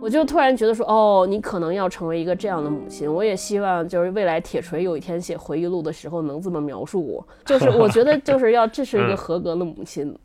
[0.00, 3.12] 我就突然觉得说，哦，你可能要成为一个这样的母亲。
[3.12, 10.16] 我也希望就是未来铁锤有一天写回忆录的时候能这么描述我，就是我觉得就是要这是一个合格的母亲。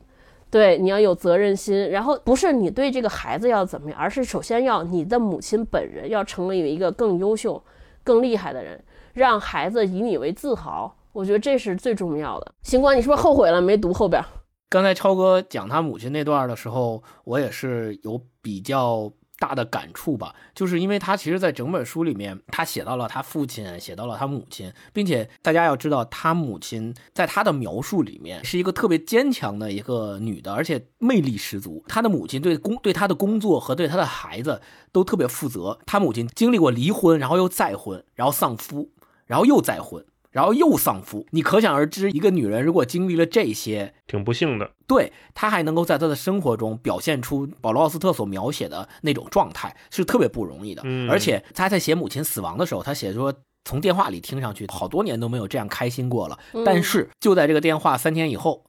[0.53, 7.59] 对，你要有责任心，然后不是你对这个孩子要怎么样，而是首先要你的母亲本人要成为一个更优秀、
[8.03, 8.79] 更厉害的人，
[9.13, 10.95] 让孩子以你为自豪。
[11.11, 12.53] 我觉得这是最重要的。
[12.61, 14.23] 行光，你是不是后悔了没读后边？
[14.69, 19.11] 刚才超哥讲他母亲那段的时候，我也是有比较。
[19.43, 31.83] 大的感触吧，就是因为他其实，在整本书里面，他写到了他父亲，写到了他母亲，并且大家要知道，他母亲在他的描述里面是一个特别坚强的一个女的，而且魅力十足。
[31.89, 34.61] 他的母亲对工对他的工作和对他的孩子
[34.93, 35.77] 都特别负责。
[35.85, 38.91] 他母亲经历过离婚，然后又再婚，然后丧夫，
[39.25, 44.69] 然后又再婚，然后又丧夫，你可想而知，一个女人如果经历了这些，挺不幸的。
[44.85, 50.81] 对她还能够在她的生活中表现出保罗·奥斯特所描写的那种状态，是特别不容易的。
[50.83, 53.33] 嗯而且她在写母亲死亡的时候，她写说。
[53.65, 56.37] 从电话里听上去，好多年都没有这样开心过了。
[56.51, 58.65] 嗯但是就在这个电话三天以后，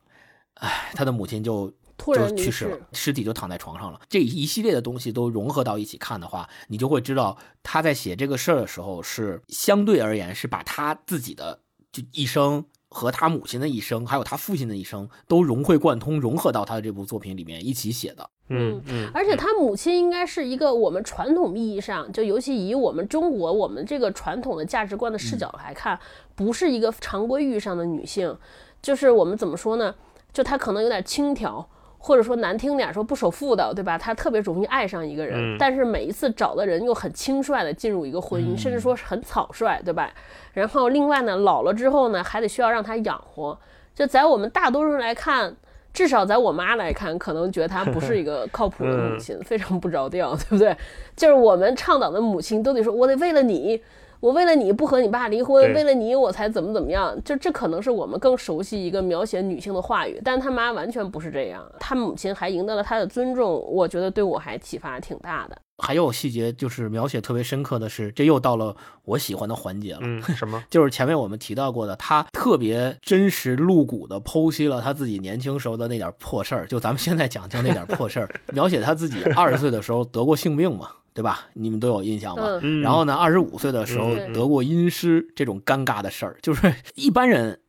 [0.55, 4.01] 哎，他的母亲就就突然离去世了，尸体就躺在床上了。
[4.09, 11.61] 这一系列的东西都融合到一起看的话，你就会知道他在写这个事儿的时候是相对而言是把他自己的
[11.93, 18.29] 就一生和他母亲的一生，还有他父亲的一生都融会贯通，融合到他的这部作品里面一起写的。
[18.49, 25.99] 嗯嗯，而且他母亲应该是一个我们传统意义上，就尤其以我们中国我们这个传统的价值观的视角来看，
[26.35, 28.37] 不是一个常规意义上的女性，
[28.83, 29.95] 就是我们怎么说呢？
[30.33, 31.67] 就她可能有点轻佻，
[32.07, 33.97] 或者说难听点说不守妇道，对吧？
[33.97, 40.13] 他特别容易爱上一个人，嗯但是每一次找的人又很轻率的进入一个婚姻，甚至说是很草率，对吧？
[40.53, 43.59] 然后另外呢，老了之后呢，还得需要让他养活。
[43.95, 45.57] 就在我们大多数人来看，
[45.95, 50.77] 至少在我妈来看，可能觉得她不是一个 靠谱的母亲，非常不着调，对不对？
[51.17, 53.83] 就是我们倡导的母亲都得说，我得为了你，
[54.21, 57.17] 我为了你不和你爸离婚，为了你我才怎么怎么样。
[57.25, 61.65] 就这可能是我们更熟悉一个描写女性的话语，但他妈完全不是这样。
[61.79, 65.59] 他母亲还赢得了他的尊重，我觉得对我还启发挺大的。
[65.79, 70.01] 还有细节就是描写特别深刻的是，这又到了我喜欢的环节了。
[70.03, 70.63] 嗯，什么？
[70.71, 81.47] 就是前面我们提到过的，他特别真实露骨的剖析了他自己年轻时候的那点破事儿，就咱们现在讲就那点破事儿， 描写他自己二十岁的时候得过性病嘛，对吧？
[81.55, 82.43] 你们都有印象吧？
[82.45, 87.61] 嗯嗯，然后呢，二十五岁的时候嗯得过阴湿这种尴尬的事儿，就是 一般人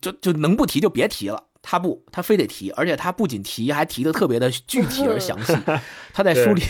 [0.00, 1.44] 就就能不提就别提了。
[1.60, 5.54] 他不，他非得提，而且他不仅提，还提的特别的 具体而详细。
[6.12, 6.62] 他在书里，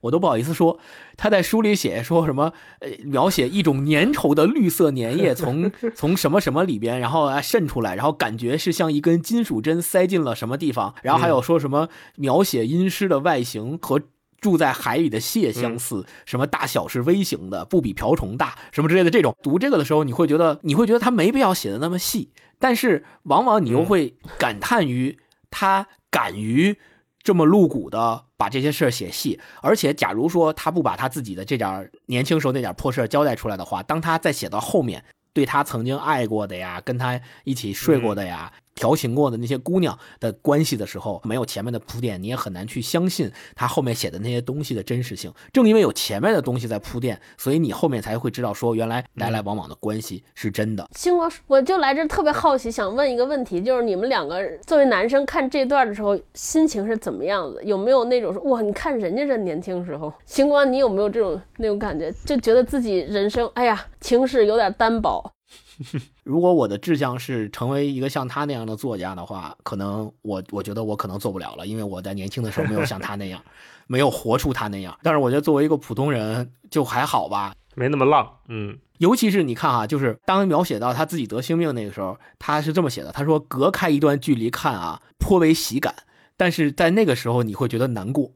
[0.00, 0.78] 我都不好意思说，
[1.16, 14.00] 他在书里写说什么，呃，描写一种粘稠的绿色粘液从从什么什么里边，然后啊渗出来，然后感觉是像一根金属针塞进了什么地方，然后还有说什么描写阴湿的外形和。
[14.40, 19.36] 住在海里的蟹相似，什么大小是微型的，不比瓢虫大，什么之类的这种。
[19.42, 25.18] 读这个的时候，你会觉得你会觉得他没必要写的那么细，但是往往你又会感叹于
[25.50, 26.76] 他敢于
[27.22, 38.52] 这么露骨的把这些事儿写细，而且假如说他不把他自己的这点儿年轻时候那点儿破事儿交代出来的话，当他再写到后面，对他曾经爱过的呀，跟他一起睡过的呀。
[38.78, 45.32] 调情过的那些姑娘的关系的时候，没有前面的铺垫，你也很难去相信他后面写的那些东西的真实性。
[45.52, 50.88] 正因为有前面的东西在铺垫，所以你后面才会知道说，原来来来往往的关系是真的。
[50.96, 57.60] 星光，我就来这特别好奇，想问一个问题，就是你们两个作为男生看这段的时候，心情是怎么样子？
[57.64, 60.12] 有没有那种说哇，你看人家这年轻时候？
[60.24, 62.12] 星光，你有没有这种那种感觉？
[62.24, 65.28] 就觉得自己人生，哎呀，情史有点单薄。
[66.24, 73.42] 如果我的志向是成为一个像他那样的作家的话，可能我我觉得我可能做不了了，因为我在年轻的时候没有像他那样，
[73.86, 74.98] 没有活出他那样。
[75.02, 78.28] 但是我觉得作为一个普通人就还好吧，没那么浪。
[78.48, 85.94] 嗯尤其是你看哈，就是当描写到他自己得性命那个时候，他是这么写的：他说隔开一段距离看啊，颇为喜感。
[86.38, 88.30] 但是在那个时候，你会觉得难过，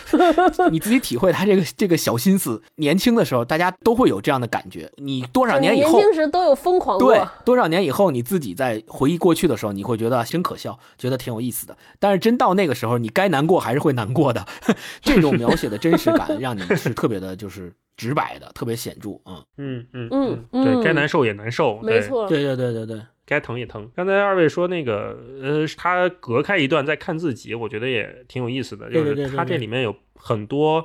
[0.70, 2.62] 你自己体会他这个这个小心思。
[2.76, 4.90] 年轻的时候，大家都会有这样的感觉。
[4.96, 7.12] 你多少年以后，年轻时都有疯狂过。
[7.12, 11.76] 对，多少年以后，你自己在回忆过去的时候，你会觉得真可笑，觉得挺有意思的。
[11.98, 14.46] 但是真到那个时候，你该难过还是会难过的。
[15.02, 19.10] 这种描写的真实感，让你是特别的，就是直白的，特别显著。
[19.26, 20.08] 嗯，嗯嗯
[20.52, 23.88] 嗯对嗯该难受也难受，没错，对对对对对，该疼也疼。
[23.94, 28.90] 刚才二位说那个，呃，他隔开一段再看自己，我觉得也挺有意思的。
[28.90, 30.84] 就是他这里面有很多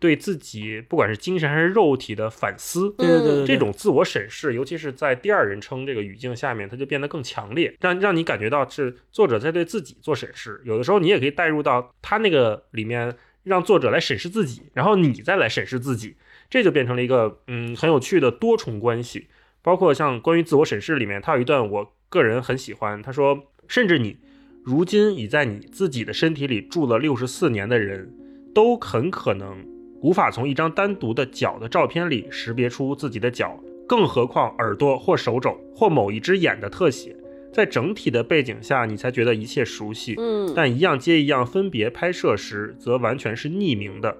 [0.00, 2.90] 对自己不管是精神还是肉体的反思。
[2.98, 10.60] 对对对对，这种自我审视，尤其是在第二人称这个语境下面，它就变得更强烈，让让你感觉到是作者在对自己做审视。
[10.64, 16.16] 有的时候你也可以带入到他那个里面，让作者来审视自己，然后你再来审视自己，
[16.50, 19.28] 这就变成了一个嗯很有趣的多重关系。
[19.64, 24.18] 包括像关于自我审视里面，他有一段我个人很喜欢，他说，甚至你
[24.62, 28.12] 如今已在你自己的身体里住了六十四年的人，
[28.54, 29.56] 都很可能
[30.02, 37.16] 无法从一张单独的脚的照片里识别出自己的脚，更何况耳朵或手肘或某一只眼的特写，
[37.50, 40.14] 在整体的背景下，你才觉得一切熟悉。
[40.18, 44.14] 嗯，但一样接一样分别拍摄时，则完全是匿名的。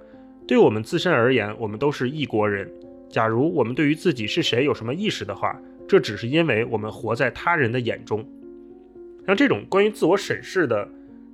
[0.49, 2.71] 对我们自身而言，我们都是异国人。
[3.09, 8.25] 假如我们对于自己是谁有什么意识的话，这只是因为我们活在他人的眼中。
[9.27, 10.89] 像这种关于自我审视的，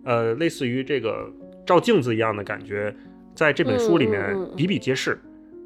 [0.04, 1.32] 呃，类似于这个
[1.66, 2.94] 照镜子一样的感觉，
[3.34, 5.18] 在这本书里面比比皆是。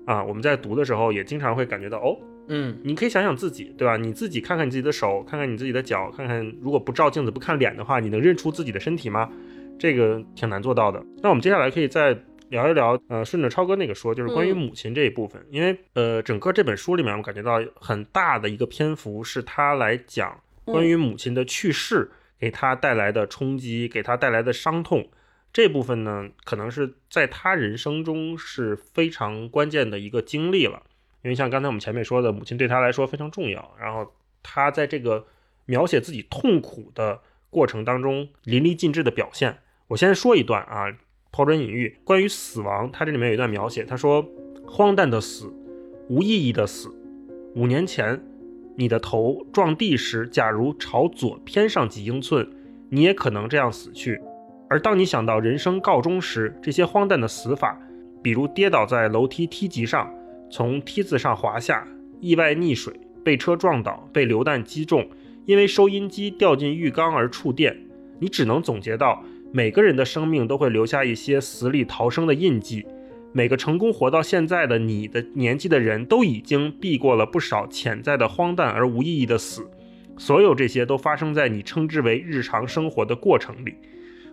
[0.07, 2.15] 啊，我们在读的时候也经常会感觉到，哦，
[2.49, 3.97] 嗯你可以想想自己，对吧？
[3.97, 9.31] 你自己看看你自己的手，看看你自己的脚，看看如果不照镜子不看脸的话，你能认出自己的身体吗？
[9.79, 11.03] 这个挺难做到的。
[11.23, 12.15] 那我们接下来可以再
[12.51, 25.09] 聊一聊，呃，顺着超哥那个说，就是关于嗯母亲这一部分，因为呃，整个这本书里面，我感觉到很大的一个篇幅是他来讲关于母亲的去世给他带来的冲击，给他带来的伤痛。
[25.53, 30.83] 这部分呢，可能是在他人生中是非常关键的一个经历了。
[31.23, 35.27] 因为像刚才我们前面说的，母亲对他来说非常重要，然后他在这个
[35.65, 37.21] 描写自己痛苦的
[37.51, 39.59] 过程当中淋漓尽致的表现。
[39.87, 40.95] 我先说一段啊，
[41.35, 44.25] 抛砖引玉，关于死亡，他这里面有一段描写，他说
[44.65, 45.53] ：“荒诞的死，
[46.09, 46.89] 无意义的死。
[47.57, 48.23] 五年前，
[48.77, 52.49] 你的头撞地时，假如朝左偏上几英寸，
[52.89, 54.21] 你也可能这样死去。
[54.71, 57.77] 而当你想到人生告终时，这些荒诞的死法，
[58.23, 60.09] 比如跌倒在楼梯梯级上，
[60.49, 61.85] 从梯子上滑下，
[62.21, 65.05] 意外溺水，被车撞倒，被榴弹击中，
[65.47, 67.77] 因为收音机掉进浴缸而触电，
[68.21, 69.25] 你只能总结到，
[69.57, 72.85] 每个人的生命都会留下一些死里逃生的印记。
[73.33, 79.65] 每个成功活到现在的你的年纪的人都已经避过了不少潜在的荒诞而无意义的死，
[80.19, 83.77] 所有这些都发生在你称之为日常生活的过程里。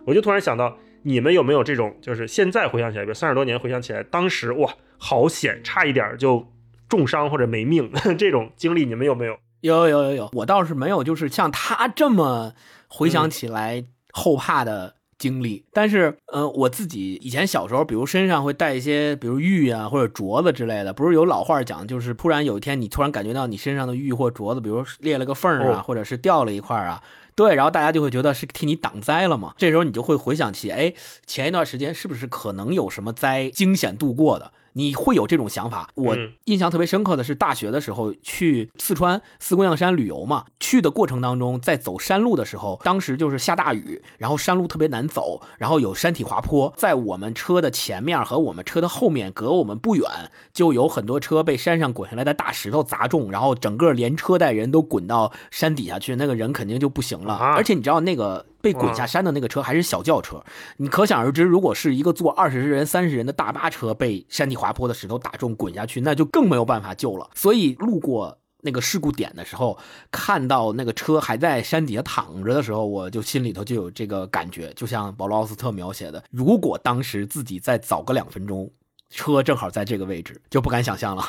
[0.04, 6.44] 我就突然想到，你们有没有这种，就是现在回想起来，比如三十多年回想起来，当时哇，好险，差一点就
[6.88, 9.38] 重伤或者没命 这种经历，你们有没有？
[9.60, 12.54] 有有有有，我倒是没有，就是像他这么
[12.88, 15.64] 回想嗯起来后怕的经历。
[15.72, 27.00] 但是，呃，我自己以前小时候，比如身上会带一些，比如玉啊或者镯子之类的，不是有老话讲，就是突然有一天你突然感觉到你身上的玉或镯子，比如裂了个缝啊，哦或者是掉了一块儿啊。
[27.34, 29.54] 对，然后大家就会觉得是替你挡灾了嘛。
[29.56, 30.92] 这时候你就会回想起，哎，
[31.24, 34.52] 前一段时间是不是可能有什么灾惊险度过的？
[34.74, 35.88] 你会有这种想法。
[35.94, 50.04] 我嗯印象特别深刻的是大学的时候去四川四姑娘山旅游嘛，去的过程当中，在走山路的时候，当时就是下大雨，然后山路特别难走，然后有山体滑坡，在我们车的前面和我们车的后面隔我们不远，
[50.52, 57.34] 就有很多车被山上滚下来的大石头砸中，然后整个连车带人都滚到山底下去，那个人肯定就不行了。
[57.34, 60.42] 啊而且你知道那个被滚下山的那个车还是小轿车，
[60.78, 67.28] 你可想而知，如果是一个坐二十人、三十人的大巴车被山体滑坡的石头打中滚下去，那就更没有办法救了。
[67.34, 69.76] 所以路过那个事故点的时候，
[70.12, 78.70] 看到那个车还在山底下躺着的时候，我就心里头就有这个感觉，就像保罗奥斯特描写的，如果当时自己再早个两分钟，
[79.10, 81.24] 车正好在这个位置，就不敢想象了。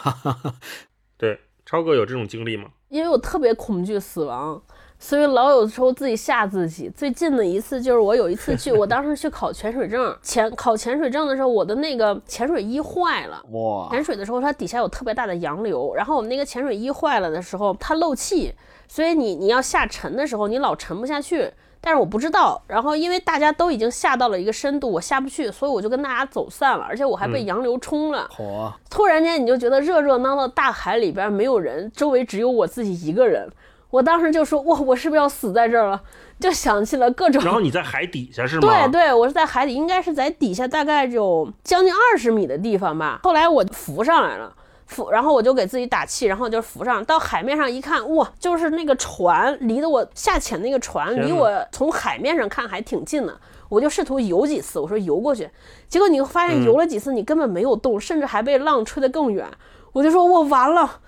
[1.18, 2.70] 对，超哥有这种经历吗？
[2.90, 4.62] 因为我特别恐惧死亡，
[5.04, 6.90] 所以老有时候自己吓自己。
[6.96, 13.44] 最近的一次就是我有一次去，我当时去考潜水证， 潜考潜水证的时候，我的那个潜水衣坏了。
[13.52, 18.54] 哇，潜水的时候，它底下有特别大的洋流，然后我们那个潜水衣坏了的时候，它漏气，
[18.88, 21.52] 所以你你要下沉的时候，你老沉不下去。
[21.82, 28.26] 但是我不知道，然后因为大家都已经下到了一个深度，我下不去，所以我就跟大家走散了，而且我还被洋流冲了。
[28.32, 33.52] 火，突然间你就觉得热热闹闹大海里边没有人，周围只有我自己一个人。
[33.94, 36.02] 我当时就说，哇，我是不是要死在这儿了？
[36.40, 37.44] 就想起了各种。
[37.44, 38.88] 然后你在海底下是吗？
[38.88, 43.20] 对对，我是在海底，应该是在底下大概有将近二十米的地方吧。
[43.22, 44.52] 后来我浮上来了。
[44.88, 53.36] 浮，然后我就给自己打气，然后就浮上到海面上一看，哇，就是那个船离得我下潜那个船离我从海面上看还挺近的，
[53.70, 55.50] 我就试图游几次，我说游过去，
[55.88, 59.48] 结果你会发现嗯游了几次你根本没有动，甚至还被浪吹得更远，
[59.94, 61.00] 我就说我完了。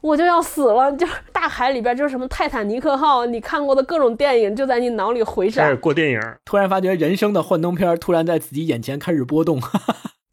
[0.00, 5.76] 我就要死了，就是大海里边就是什么泰坦尼克号，你看过的各种电影就在你脑里回闪开始。
[5.76, 9.60] 过电影，突然发觉人生的幻灯片突然在自己眼前开始波动。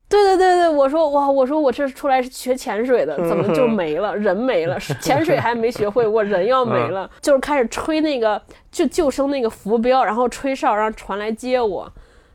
[0.07, 4.15] 对对对对，我说哇，我说我这出来是学潜水的，怎么就没了？
[4.15, 8.39] 人没了， 潜水还没学会，我人要没了，就是开始吹那个
[8.71, 11.91] 就救生那个浮标，然后吹哨让船来接我。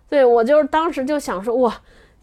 [0.09, 1.73] 对我就是当时就想说哇，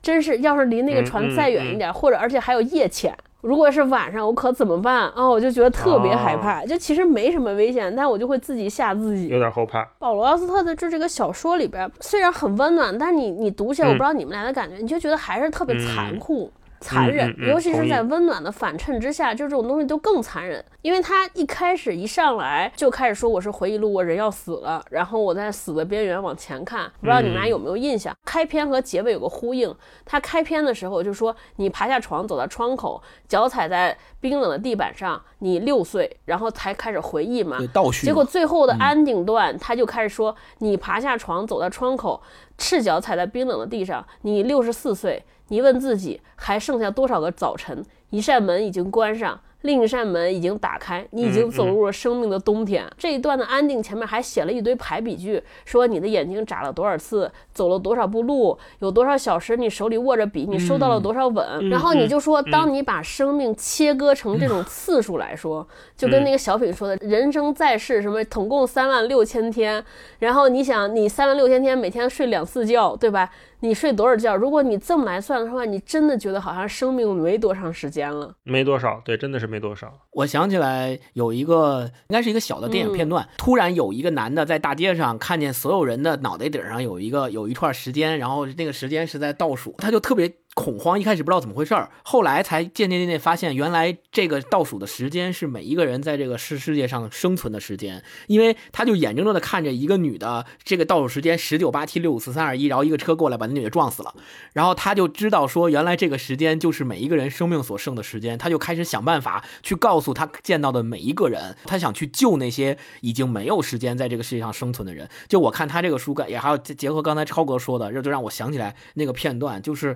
[0.01, 3.18] 真是要是离那个船再远一点，或者而且还有夜潜。
[3.48, 5.26] 如果是晚上，我可怎么办啊？
[5.26, 9.30] 我就觉得特别害怕，就其实没什么危险，但我就会自己吓自己。
[9.30, 9.88] 有点后怕。
[9.98, 16.52] 保罗·奥斯特的这这个小说里边，虽然很温暖，但是你你读起来，我不知道你们俩的感觉，你就觉得还是特别残酷。
[16.80, 20.64] 残忍嗯，嗯尤其是在温暖的反衬之下，就这种东西都更残忍。
[20.82, 26.90] 因为他一开始一上来就开始说我是回忆录，我人要死了，然后我在死的边缘往前看。
[27.02, 28.16] 不知道你们俩有没有印象？
[28.24, 29.74] 开篇和结尾有个呼应。
[30.06, 37.58] 他开篇的时候就说你爬下床走到窗口，脚踩在冰冷的地板上，你六岁，然后才开始回忆嘛。
[37.74, 38.10] 倒叙嘛。
[38.10, 42.22] 结果最后的安定段，他就开始说：“你爬下床，走到窗口，
[42.58, 44.06] 赤脚踩在冰冷的地上。
[44.22, 47.84] 你六十四岁，你问自己还剩下多少个早晨？
[48.10, 52.89] 一扇门已经关上，另一扇门已经打开，你已经走入了生命的冬天。
[52.98, 61.70] 这一段的安定前面还写了一堆排比句，说你的眼睛眨了多少次，走了多少步路，有多少小时你手里握着笔，你收到了多少吻。
[61.70, 65.68] 然后你就说，当你把生命切割成这种次数来说，
[65.98, 69.84] 就跟那个小品说的，人生在世什么，总共三万六千天。
[70.20, 73.30] 然后你想，你三万六千天每天睡两次觉，对吧？
[73.60, 74.36] 你睡多少觉？
[74.36, 78.34] 如果你这么来算的话，你真的觉得好像生命没多长时间了。
[78.43, 79.91] 没多少，对，真的是没多少。
[80.12, 90.32] 我想起来有一个，应该是一个小的电影片段，突然有一个男的在大街上看见所有人的脑袋顶上有一个有一串时间，然后那个时间是在倒数，他就特别。
[90.58, 98.03] 恐慌，一开始不知道怎么回事儿，后来才渐渐渐渐发现，原来这个倒数的时间是每一个人在这个世世界上生存的时间。
[98.26, 104.16] 因为他就眼睁睁的看着一个女的，这个倒数时间十九八七六五四三二一，然后一个车过来把那女的撞死了，
[104.53, 108.36] 然后他就知道说，原来这个时间就是每一个人生命所剩的时间。
[108.36, 115.08] 他就开始想办法去告诉他见到的每一个人，他想去救那些已经没有时间在这个世界上生存的人。
[115.28, 119.95] 就我看他这个书感，也还有结合刚才超哥说的，这就让我想起来那个片段，就是。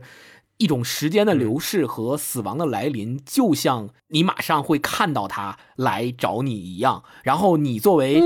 [0.62, 7.04] 一种时间的流逝和死亡的来临，就像你马上会看到他来找你一样。
[7.24, 8.22] 然后你作为，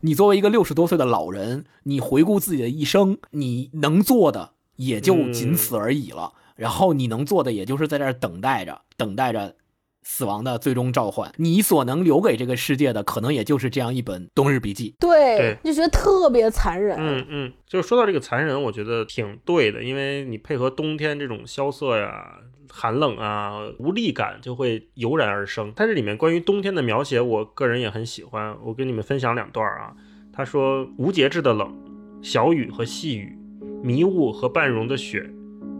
[0.00, 6.34] 你作为一个六十多岁的老人，你回顾自己的一生，你能做的也就仅此而已了。
[6.54, 9.56] 然后你能做的，也就是在这儿等待着，等待着。
[10.04, 14.90] 死亡的最终召唤，你所能留给这个世界的，可能也就是这样一本《冬日笔记》。
[15.00, 16.96] 对，就觉得特别残忍。
[17.00, 22.38] 嗯嗯，就是说到这个残忍，我觉得挺对的，因为你配合冬天这种萧瑟呀、
[22.70, 25.72] 寒冷啊、无力感，就会油然而生。
[25.74, 28.54] 它这里面关于冬天的描写，我个人也很喜欢。
[28.62, 29.94] 我跟你们分享两段啊。
[30.32, 31.74] 他说：无节制的冷，
[32.20, 33.38] 小雨和细雨，
[33.82, 35.30] 迷雾和半融的雪，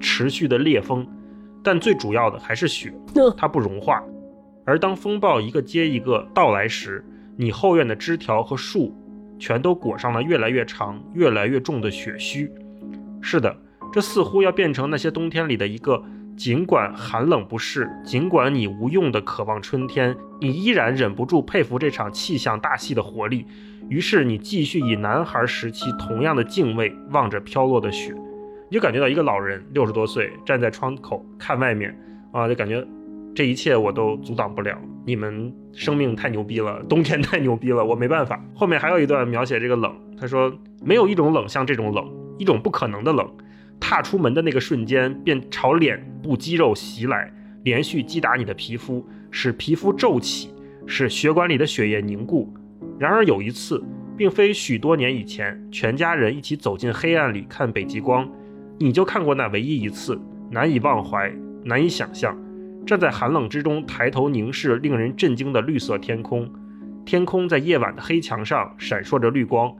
[0.00, 1.06] 持续的烈风，
[1.62, 2.94] 但最主要的还是雪，
[3.36, 4.02] 它不融化。
[4.64, 7.04] 而当风暴一个接一个到来时，
[7.36, 8.96] 你后院的枝条和树，
[9.38, 12.50] 全都裹上了越来越长、越来越重的雪须。
[13.20, 13.54] 是的，
[13.92, 16.02] 这似乎要变成那些冬天里的一个，
[16.36, 23.46] 尽管寒冷不适，尽管你无用的渴望春天，你依然忍不住佩服这场气象大戏的活力。
[23.90, 28.14] 于是你继续以男孩时期同样的敬畏望着飘落的雪，
[28.70, 31.94] 你就感觉到一个老人六十多岁站在窗口看外面，
[32.32, 32.86] 啊，就感觉。
[33.34, 38.40] 这一切我都阻挡不了，你们生命太牛逼了，冬天太牛逼了，我没办法。
[38.54, 40.52] 后面还有一段描写这个冷，他说
[40.84, 42.08] 没有一种冷像这种冷，
[42.38, 43.28] 一种不可能的冷。
[43.80, 47.30] 踏出门的那个瞬间，便朝脸部肌肉袭来，
[47.64, 50.48] 连续击打你的皮肤，使皮肤皱起，
[50.86, 52.54] 使血管里的血液凝固。
[52.98, 53.82] 然而有一次，
[54.16, 58.26] 并非许多年以前，全家人一起走进黑暗里看北极光，
[58.78, 60.18] 你就看过那唯一一次，
[60.50, 61.30] 难以忘怀，
[61.64, 62.34] 难以想象。
[62.86, 66.50] 站在寒冷之中，抬头凝视令人震惊的绿色天空，
[67.04, 69.74] 天空在夜晚的黑墙上闪烁着绿光。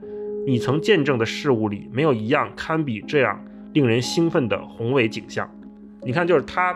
[0.47, 3.39] 你曾见证的事物里，没有一样堪比这样
[3.73, 5.49] 令人兴奋的宏伟景象。
[6.01, 6.75] 你看，就是他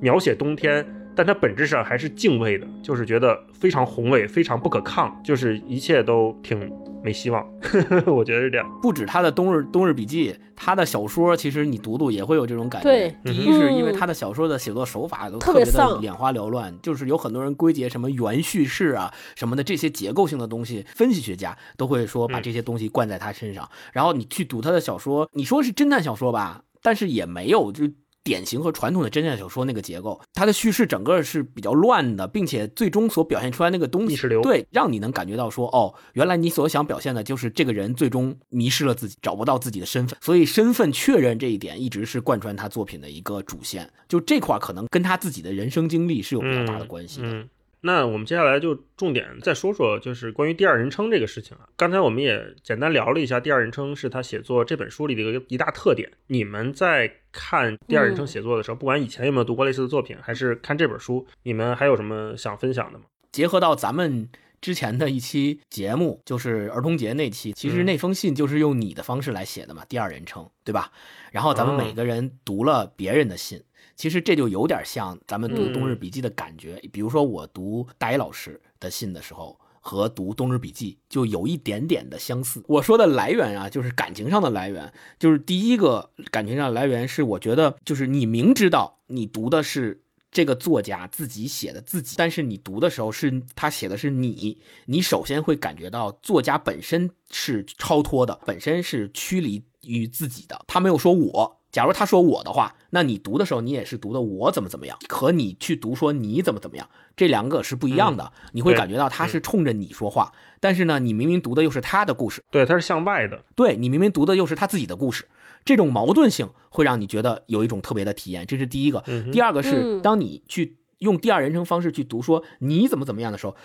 [0.00, 0.84] 描写冬天，
[1.14, 6.70] 但他本质上还是敬畏的，就是觉得非常宏伟，非常不可抗，就是一切都挺。
[7.04, 7.46] 没希望，
[8.08, 8.66] 我觉得是这样。
[8.80, 12.88] 不止他的《冬日冬日笔记》，他的小说其实你读读也会有这种感觉。
[12.88, 23.68] 对，第一是因为他的小说的写作手法都特别的眼花缭乱，就是有很多人归结什么原叙事啊什么的这些结构性的东西，分析学家都会说把这些东西灌在他身上。
[23.92, 27.84] 然后你去读他的小说，你说是侦探小说吧，但是也没有就。
[28.24, 43.88] 典型和传统的侦探小说那个结构，它的叙事整个是比较乱的，并且最终所表现出来那个东西，对，让你能感觉到说，哦，原来你所想表现的就是这个人最终迷失了自己，找不到自己的身份，所以身份确认这一点一直是贯穿他作品的一个主线。
[44.08, 47.46] 就这块可能跟他自己的人生经历是有比较大的关系的。
[47.86, 51.68] 那我们接下来就重点再说说，就是关于第二人称这个事情啊。
[51.76, 56.10] 刚才我们也简单聊了一下，第二人称是他写作这本书里的一个一大特点。
[56.28, 63.04] 你们在看第二人称写作的时候，不管以前有没有读过类似的作品，还是看这本书，你们还有什么想分享的吗？
[63.30, 64.30] 结合到咱们
[64.62, 70.90] 之前的一期节目，就是儿童节那期，其实那封信就是用你的方式来写的嘛，第二人称，对吧？
[71.32, 73.62] 然后咱们每个人读了别人的信。
[73.96, 82.62] 其实这就有点像咱们读《冬日笔记》的感觉，比如说我读大一老师的信的时候，和读《冬日笔记》就有一点点的相似。
[82.66, 101.60] 我说的来源啊，就是感情上的来源，就是第一个感情上的来源是，我觉得就是你明知道你读的是这个作家自己写的自己，但是你读的时候是他写的是你，你首先会感觉到作家本身是超脱的，本身是驱离于自己的，他没有说我。
[101.74, 108.30] 假如他说我的话，那你读的时候你也是读的我怎么怎么样，和你去读说你怎么怎么样，这两个是不一样的。
[108.52, 113.42] 你会感觉到他是冲着你说话，但是呢，你明明读的又是他的故事，对，他是向外的。
[113.56, 115.26] 对你明明读的又是他自己的故事，
[115.64, 119.02] 这种矛盾性会让你觉得有一种特别的体验，这是第一个。
[119.08, 123.56] 嗯第二个是嗯当你去用第二人称方式去读说你怎么怎么样的时候，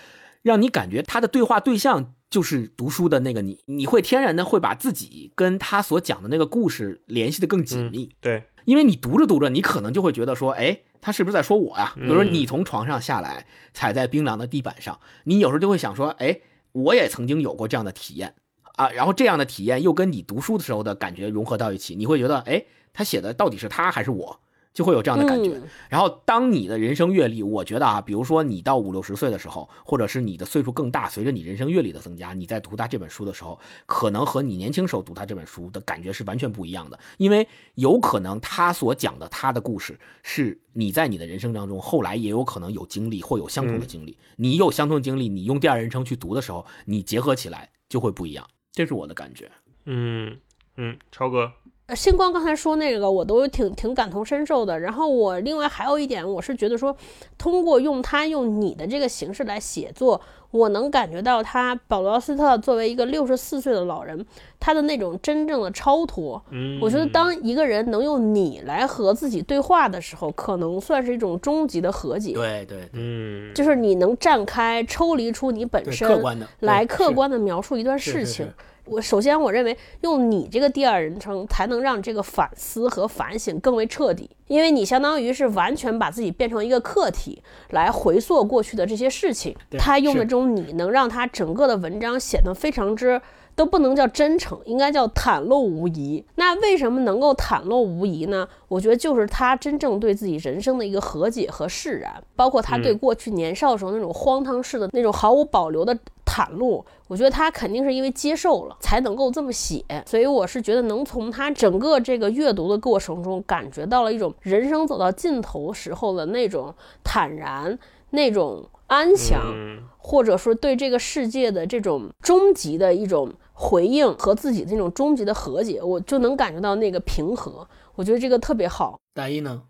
[0.42, 8.12] 让你感觉他的对话对象就是读书的那个你，你会天然的会把自己跟他所讲的那个故事联系的更紧密。
[8.22, 11.94] 对，因为你读着读着，你可能就会觉得说，哎，他是不是在说我呀？
[11.96, 16.40] 比如说嗯你从床上下来，踩在冰凉的地板上，你有时候就会想说，哎，
[16.74, 18.36] 我也曾经有过这样的体验
[18.76, 18.90] 啊。
[18.92, 22.64] 然后这样的体验又跟你读书的时候的感觉融合到一起，你会觉得，哎，
[22.94, 24.40] 他写的到底是他还是我？
[24.74, 25.58] 就会有这样的感觉。
[25.58, 37.00] 嗯然后，当你的人生阅历，我觉得啊，比如说你到五六十岁的时候，或者是你的岁数更大，随着你人生阅历的增加，你在读他这本书的时候，可能和你年轻时候读他这本书的感觉是完全不一样的。
[37.18, 44.18] 因为有可能他所讲的他的故事，是你在你的人生当中后来也有可能有经历或有相同的经历。
[44.36, 48.48] 你有相同的经历，你用第二人称去读的时候，你结合起来就会不一样。
[48.72, 49.52] 这是我的感觉。
[49.86, 50.38] 嗯
[50.78, 51.52] 嗯，超哥，呃
[51.96, 54.80] 星光刚才说那个，我都挺挺感同身受的。
[54.80, 56.96] 然后我另外还有一点，我是觉得说，
[57.38, 60.20] 通过用他用你的这个形式来写作，
[60.52, 64.26] 我能感觉到他保罗斯特作为一个六十四岁的老人，
[64.60, 66.42] 他的那种真正的超脱。
[66.52, 72.34] 嗯，我觉得当一个人能用你来和自己对话的时候，可能算是一种终极的和解。
[72.34, 78.54] 对对嗯，就是你能站开，抽离出你本，身，客观的来客观的描述一段是是事情是。
[78.90, 89.56] 我首先我认为用你这个第二人称才能让这个反思和反省更为彻底，因为你相当于是完全把自己变成一个客体来回溯过去的这些事情。
[89.78, 93.22] 他用的这种你能让他整个的文章显得非常之。
[93.56, 96.24] 都不能叫真诚，应该叫袒露无遗。
[96.36, 98.48] 那为什么能够袒露无遗呢？
[98.70, 105.94] 我觉得就是他真正对自己人生的一个和解和释然，包括他对嗯过去年少时候那种荒唐式的那种毫无保留的
[106.26, 106.86] 袒露。
[107.10, 109.84] 我觉得他肯定是因为接受了，才能够这么写。
[110.06, 116.74] 所以我是觉得能从他整个这个阅读的过程中，感觉到了一种人生走到尽头时候的那种
[117.04, 117.78] 坦然，
[118.12, 119.42] 那种安详。
[119.54, 127.68] 嗯或者说对这个世界的这种终极的一种回应和自己的那种终极的和解，我就能感觉到那个平和。
[127.94, 128.98] 我觉得这个特别好。
[129.14, 129.64] 大一呢？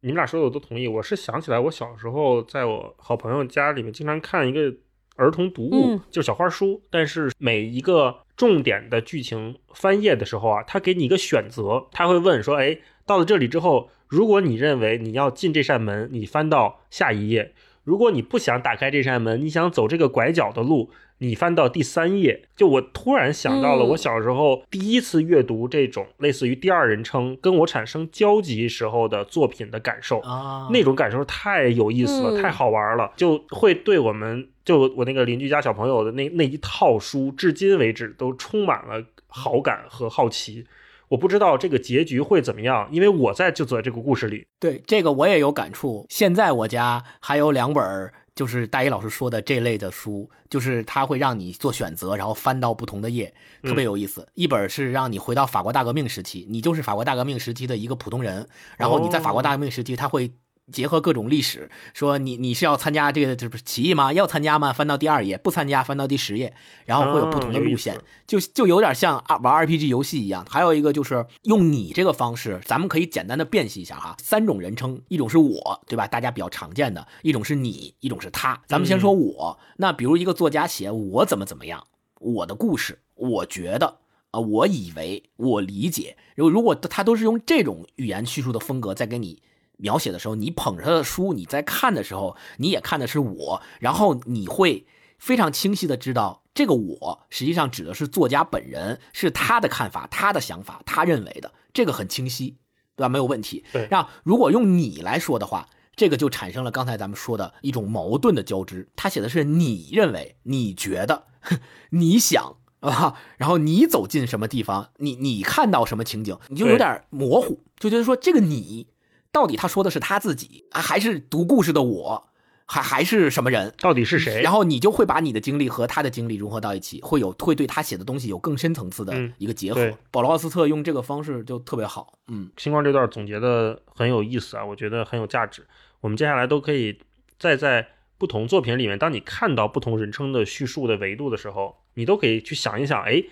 [0.00, 0.88] 你们俩说的我都同意。
[0.88, 4.74] 我是想起来，我小时候在我好朋友家里面经常看一个
[5.16, 6.80] 儿童读物，嗯就是小花书。
[6.90, 12.76] 但是每一个重点的剧情翻页的时候啊，他给你一个选择，他会问说：“哎，
[13.06, 17.52] 到了这里之后，如果你认为你要进这扇门，你翻到下一页；
[17.84, 30.18] 如果你不想打开这扇门，你想走这个拐角的路，你翻到第三页。”就我突然想到了嗯我小时候第一次阅读这种类似于第二人称跟我产生交集时候的作品的感受。
[30.20, 40.66] 啊，那种感受太有意思了，嗯太好玩了，就会对我们就我那个邻居家小朋友的那那一套书，至今为止都充满了好感和好奇。
[41.08, 44.46] 我不知道这个结局会怎么样，因为我在就在这个故事里。
[44.58, 46.04] 对这个我也有感触。
[46.08, 53.32] 现在我家还有两本儿，就是大一老师说的这类的书，就是他会让你做选择，然后翻到不同的页，
[53.62, 54.26] 特别有意思。
[54.34, 60.32] 一本是让你回到法国大革命时期，你就是法国大革命时期的一个普通人，然后你在法国大革命时期，他会。
[60.72, 64.12] 结合各种历史，说你你是要参加这个这不是起义吗？
[64.12, 64.72] 要参加吗？
[64.72, 66.54] 翻到第二页，不参加翻到第十页，
[66.84, 70.44] 然后会有不同的路线思，就就有点像啊玩 RPG 游戏一样。
[70.50, 76.06] 还有一个就是用你这个方式，咱们可以简单的辨析一下哈，三种人称，一种是我，对吧？
[76.08, 78.60] 大家比较常见的，一种是你，一种是他。
[78.66, 81.86] 咱们先说我，那比如一个作家写我怎么怎么样，
[82.18, 83.98] 我的故事，我觉得。
[84.32, 89.40] 啊，我以为，我理解，如如果他都是用这种语言叙述的风格在给你
[89.76, 94.86] 描写的时候，你捧着他的书，你在看的时候，你也看的是我，然后你会
[95.18, 102.56] 非常清晰的知道，这个我实际上指的是作家本人，是他的看法、他的想法、他认为的，这个很清晰，
[102.96, 103.08] 对吧？
[103.08, 103.64] 没有问题。
[103.72, 108.88] 对让如果用你来说的话，这个就产生了刚才咱们说的一种矛盾的交织。
[108.96, 111.24] 他写的是你认为、你觉得、
[111.90, 118.88] 你想啊，然后你走进什么地方，你你看到什么情景，你就有点模糊，就觉得说这个你
[119.36, 122.28] 到底他说的是他自己，啊还是读故事的我，
[122.64, 123.74] 还还是什么人？
[123.78, 124.40] 到底是谁？
[124.40, 129.80] 然后你就会把你的经历和他的经历融合到一起，会有会对他写的东西有更深层次的嗯一个结合。
[129.82, 135.66] 对保罗奥斯特用这个方式就特别好，嗯，星光这段总结的很有意思啊，我觉得很有价值。
[136.00, 136.98] 我们接下来都可以
[137.38, 143.22] 再在不同作品里面，当你看到不同人称的叙述的维度的时候，你都可以去想一想，哎，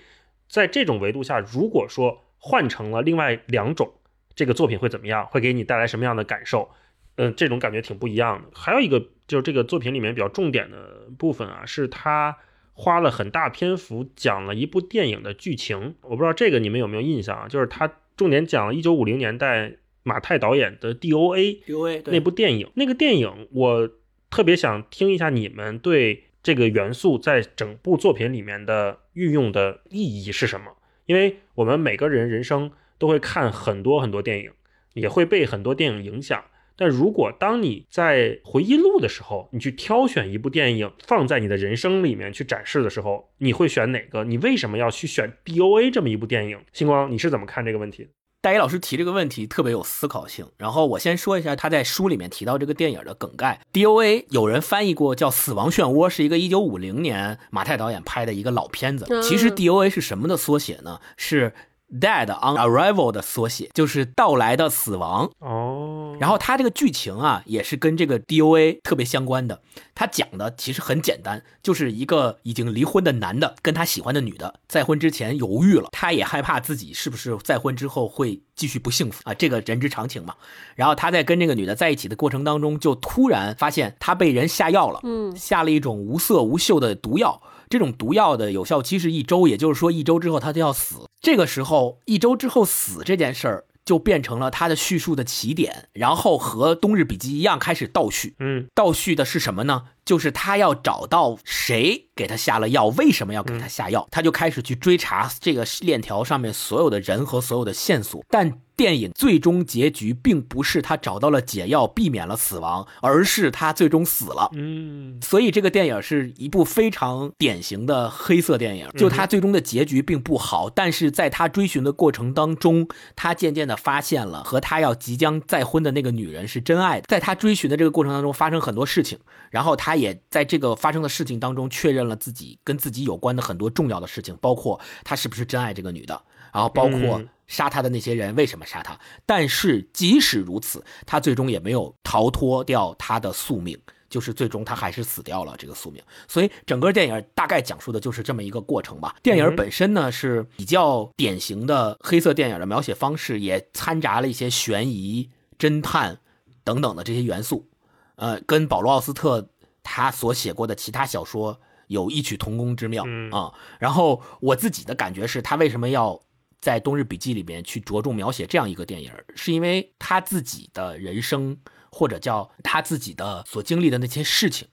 [0.50, 3.90] 在这种维度下，如果说换成了另外两种，
[4.34, 6.70] 这个作品会怎么样，会给你带来什么样的感受。
[7.16, 8.48] 嗯，这种感觉挺不一样的。
[8.52, 12.36] 还有一个就是这个作品里面比较重点的部分啊，是他
[12.72, 15.94] 花了很大篇幅讲了一部电影的剧情。
[16.02, 17.46] 我不知道这个你们有没有印象啊？
[17.46, 22.68] 就是他重点讲了一九五零年代马泰导演的 DOA，DOA 那部电影。
[22.74, 23.88] 那个电影我
[24.28, 30.72] 特别想听一下你们对这个元素在整部作品里面的运用的意义是什么？
[31.06, 34.50] 因为我们每个人人生都会看很多很多电影，
[34.94, 36.44] 也会被很多电影影响。
[36.76, 44.24] 但如果当你在回忆录的时候，你去挑选一部电影放在你的人生里面去展示的时候，你会选哪个？
[44.24, 46.58] 你为什么要去选 DOA 这么一部电影？
[46.72, 48.08] 星光，你是怎么看这个问题？
[48.40, 50.46] 大一老师提这个问题特别有思考性。
[50.56, 53.60] 然后我先说一下他在书里面提到这个电影的梗概。
[53.72, 59.06] DOA 有人翻译过叫《死亡漩涡》，是一个一九五零年马太导演拍的一个老片子。
[59.22, 60.98] 其实 DOA 是什么的缩写呢？
[61.16, 61.52] 是。
[62.00, 66.16] Dead on arrival 的缩写就是到来的死亡哦。
[66.18, 69.60] 然后它这个剧情啊，也是跟这个 DOA 特别相关的。
[69.94, 80.34] 他讲的其实很简单，就是一个已经离婚的男的跟他喜欢的女的再婚之前犹豫了，他也害怕自己是不是再婚之后会继续不幸福啊，这个人之常情嘛。
[80.74, 87.40] 然后他在跟这个女的在一起的过程当中，就突然发现他被人下药了，嗯，下了一种无色无嗅的毒药。
[87.68, 91.08] 这种毒药的有效期是一周，也就是说一周之后他就要死。
[91.20, 98.34] 这个时候一周之后死这件事儿就变成了他的叙述的起点，然后和《冬日笔记》一样开始倒叙。
[98.38, 99.82] 嗯，倒叙的是什么呢？
[100.04, 108.22] 就是他要找到谁给他下了药，为什么要给他下药，他就开始去追查这个链条上面所有的人和所有的线索。
[108.28, 114.50] 但电影最终结局并不是他找到了解药，避免了死亡，而是他最终死了。
[114.52, 118.88] 嗯，所以这个电影是一部非常典型的黑色电影。
[118.96, 127.06] 就他最终的结局并不好，但是在他追寻的过程当中，他渐渐的发现了和他要即将再婚的那个女人是真爱的。
[127.08, 129.16] 在他追寻的这个过程当中，发生很多事情，
[129.50, 129.84] 然后他。
[129.84, 136.18] 他也在这个发生的事情当中确认了自己跟自己有关的很多重要的事情，包括他是不是真爱这个女的，
[136.54, 138.98] 然后包括杀他的那些人为什么杀他。
[139.26, 143.78] 但是即使如此，他最终也没有逃脱掉他的宿命，
[144.08, 146.02] 就是最终他还是死掉了这个宿命。
[146.28, 149.16] 所以整个电影大概讲述的就是这么一个过程吧。
[149.22, 156.18] 电影本身呢是比较典型的黑色电影的描写方式，也掺杂了一些悬疑、侦探
[156.62, 157.68] 等等的这些元素，
[158.16, 159.48] 呃，跟保罗·奥斯特。
[159.86, 166.18] 他所写过的其他小说有异曲同工之妙啊，然后我自己的感觉是他为什么要
[166.64, 171.54] 在《冬日笔记》里面去着重描写这样一个电影，是因为他自己的人生
[171.92, 174.66] 或者叫他自己的所经历的那些事情，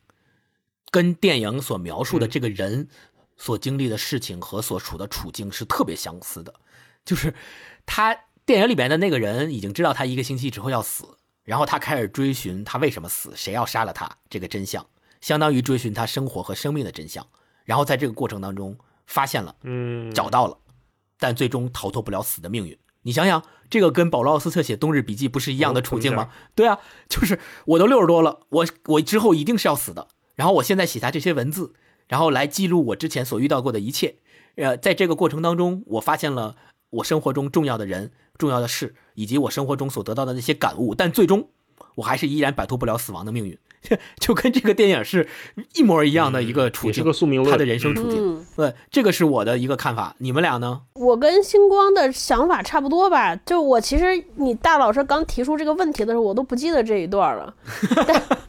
[0.89, 2.87] 跟电影所描述的这个人
[3.35, 6.53] 所经历的事情和所处的处境是特别相似的，
[7.03, 7.33] 就是
[7.85, 11.03] 他电影里面的那个人已经知道他一个星期之后要死，
[11.43, 14.87] 然后他开始追寻他为什么死，谁要杀了他这个真相。
[15.19, 17.27] 相当于追寻他生活和生命的真相，
[17.65, 18.75] 然后在这个过程当中
[19.05, 20.57] 发现了，嗯，找到了，
[21.21, 22.75] 但最终逃脱不了死的命运。
[23.03, 26.29] 你想想，这个跟保罗·奥斯特写《冬日笔记》不是一样的处境吗？
[26.55, 30.07] 对啊，就是我都六十多了，我我之后一定是要死的。
[30.33, 31.73] 然后我现在写下这些文字，
[32.07, 34.15] 然后来记录我之前所遇到过的一切。
[34.55, 36.55] 呃，在这个过程当中，我发现了
[36.89, 40.95] 我生活中重要的人、重要的事，以及我生活中所得到的那些感悟。
[40.95, 41.49] 但最终，
[41.95, 43.57] 我还是依然摆脱不了死亡的命运。
[44.19, 45.27] 就跟这个电影是
[45.73, 48.45] 一模一样的一个处境，个宿命论，他的人生处境。
[48.55, 50.15] 对，这个是我的一个看法。
[50.19, 50.81] 你们俩呢？
[50.93, 53.35] 我跟星光的想法差不多吧。
[53.37, 57.51] 就我其实你大老师刚提出这个问题的时候，我都不记得这一段了。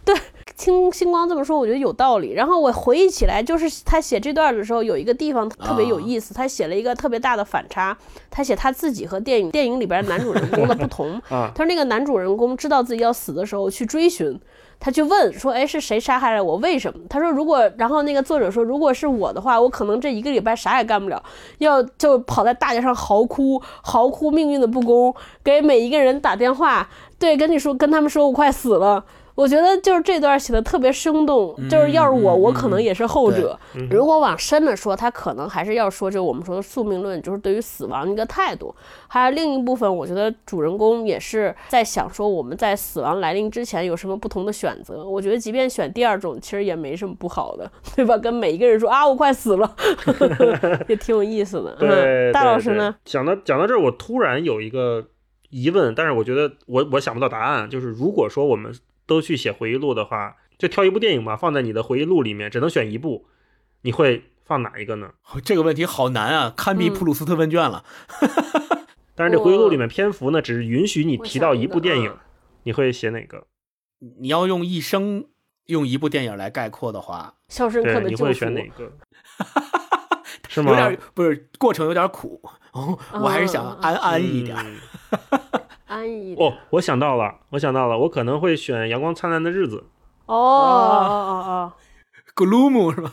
[0.05, 0.15] 对，
[0.63, 2.35] 听星光这么说，我觉得有道理。
[2.35, 7.99] 然后我回忆起来，就是他写这段的时候，有一个地方特别有意思，他写了一个特别大的反差。
[8.31, 11.21] 他写他自己和电影电影里边男主人公的不同。
[11.29, 14.39] 他说那个男主人公知道自己要死的时候去追寻。
[14.79, 16.57] 他去问说：“哎，是谁杀害了我？
[16.59, 17.69] 为什么？”他说：“如果……
[17.77, 21.21] 然后那个作者说，如果是我的话，我可能这一个礼拜啥也干不了，
[21.59, 26.89] 要就跑在大街上嚎哭，嚎哭命运的不公，给每一个人打电话，
[27.19, 29.05] 对，跟你说，跟他们说我快死了。”
[29.35, 33.59] 我觉得就是这段写的特别生动，就是要是我，我可能也是后者。
[33.91, 38.75] 如果往深了说，他可能还是要说，就我们说的宿命论，就是对于死亡一个态度。
[39.09, 45.05] 还有另一部分，我觉得主人公也是在想说，我们在死亡来临之前有什么不同的选择。
[45.05, 48.19] 我觉得即便选第二种，其实也没什么不好的， 对吧？
[48.19, 49.75] 跟每一个人说啊，我快死了，
[50.89, 51.75] 也挺有意思的。
[51.77, 52.95] 对，大老师呢？
[53.05, 55.07] 讲到讲到这儿，我突然有一个
[55.51, 58.73] 疑问，但是我觉得我我想不到答案，就是如果说我们。
[59.13, 63.27] 都去写回忆录的话，就挑一部电影吧，放在你的回忆录里面，只能选一部，
[63.83, 65.13] 你会放哪一个呢？
[65.45, 67.85] 这个问题好难啊，堪比普鲁斯特问卷了。
[69.15, 72.25] 但是这回忆录里面篇幅呢，只是允许你提到一部电影啊，
[72.63, 73.47] 你会写哪个？
[74.21, 75.27] 你要用一生
[75.67, 78.91] 用一部电影来概括的话，肖申克对，你会的救赎选哪个？
[80.49, 80.89] 是吗有吗？
[80.89, 82.41] 点不是过程有点苦，
[82.73, 84.57] 哦，我还是想嗯安安逸一点。
[84.59, 85.41] 嗯
[85.93, 89.77] 安逸哦，我想到了，我想到了，我可能会选《阳光灿烂的日子》。
[90.27, 91.73] 哦哦哦哦
[92.35, 93.13] Gloom 是吧？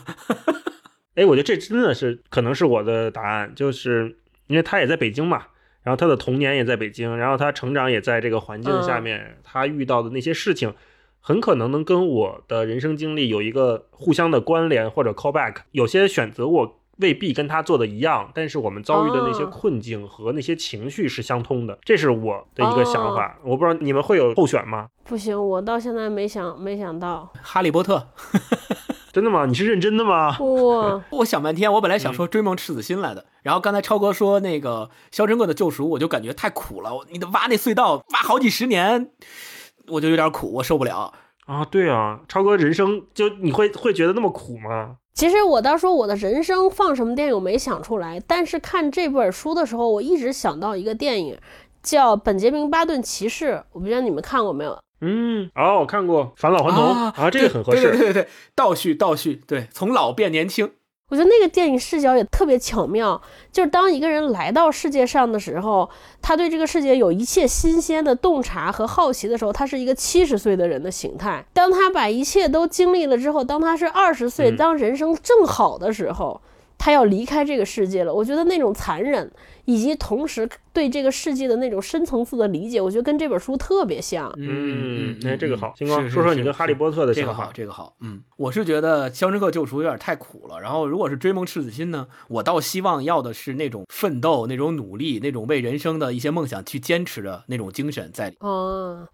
[1.14, 4.16] 哎，我觉得这真的是可能是我的答案，就是
[4.46, 5.48] 因为他也在北京嘛，
[5.82, 10.72] 然后他的童年也在北京，然后他成长也在这个环境下面，他遇到的那些事情，
[11.20, 15.56] 很可能能跟我的人生经历有一个互相的关联或者 callback。
[15.72, 23.38] 有些选择我未必跟他做的一样，但是我们遭遇的那些哦困境和那些情绪是相通的，这是我的一个想法。
[23.42, 24.88] 我不知道你们会有候选吗？
[25.04, 28.08] 不行，我到现在没想没想到，哈利波特，
[29.12, 29.46] 真的吗？
[29.46, 30.38] 你是认真的吗？
[30.38, 39.10] 哇，我想半天，我本来想说追梦赤子心来的，然后刚才超哥说那个《肖申克的救赎》，我就感觉太苦了，你得挖那隧道挖好几十年，
[39.88, 41.12] 我就有点苦，我受不了。
[41.50, 44.98] 啊，对啊，超哥人生就你会会觉得那么苦吗？
[45.14, 51.36] 其实我当说我的人生放什么电影我没想出来，但是看这本书的时候，我一直想到一个电影，
[51.82, 54.78] 叫《本杰明·巴顿骑士》，我不知道你们看过没有？
[55.00, 56.84] 嗯，哦，我看过《返老还童》
[57.20, 57.82] 啊，这个很合适。
[57.82, 60.70] 对对对对对，倒叙倒叙，对，从老变年轻。
[61.10, 63.20] 我觉得那个电影视角也特别巧妙，
[63.52, 65.90] 就是当一个人来到世界上的时候，
[66.22, 76.40] 他对这个世界有一切新鲜的洞察和好奇的时候，他是一个七十岁的人的形态；当他把一切都经历了之后，当他是二十岁，嗯当人生正好的时候，
[76.78, 78.14] 他要离开这个世界了。
[78.14, 79.30] 我觉得那种残忍，
[79.70, 84.32] 以及同时对这个世界的那种深层次的理解，我觉得跟这本书特别像。
[84.36, 90.58] 嗯，哎，这个好，星光说说你跟哈利波特的这个好，这个好，嗯，我是觉得《肖申克救赎》有点太苦了。
[90.60, 98.36] 然后，如果是追梦赤子心呢，我倒希望要的是那种奋斗、那种努力、那种为人生的一些梦想去坚持的那种精神在里。
[98.40, 99.08] 哦，嗯，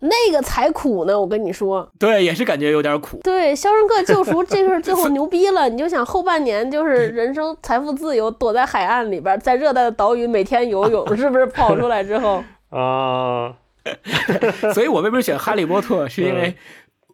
[0.00, 1.90] 那个才苦呢，我跟你说。
[1.98, 3.18] 对，也是感觉有点苦。
[3.24, 12.44] 对，《肖申克救赎》这个是最后牛逼了，你就想后半年就是人生财富自由，躲在海岸里边，在热带的岛屿每天游泳，是不是跑出来之后？
[12.70, 13.56] 啊，
[14.74, 16.54] 所以我为什么选哈利波特，是因为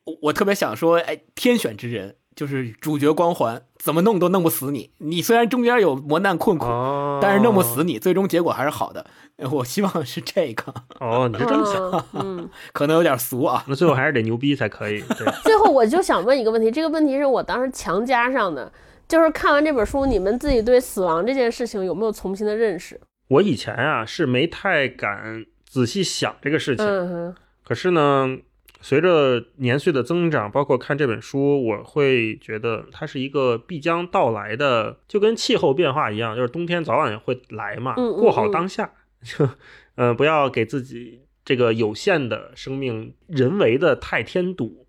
[0.05, 4.91] 我我特别想说，哎，天选之人就是主角光环，怎么弄都弄不死你。
[4.99, 9.07] 你虽然中间有磨难困苦，哦，但是弄不死你，最终结果还是好的。
[9.51, 12.51] 我希望是这个，哦，你是这么想，嗯，嗯。
[12.73, 13.65] 可能有点俗啊。
[13.67, 15.01] 那最后还是得牛逼才可以。
[15.19, 18.71] 对， 最后我就想问一个问题，这个问题是我当时强加上的，
[19.09, 23.01] 就是看完这本书，你们自己对死亡这件事情有没有重新的认识？
[23.29, 27.35] 我以前啊是没太敢仔细想这个事情，嗯，
[27.65, 28.39] 可是呢，
[28.87, 38.89] 随着年岁的增长，包括看这本书，我会觉得它是一个必将到来的，就跟气候变化一样，就是冬天早晚会来嘛，嗯嗯过好嗯当下，
[39.25, 39.49] 就
[39.97, 44.87] 呃不要给自己这个有限的生命人为的太添堵。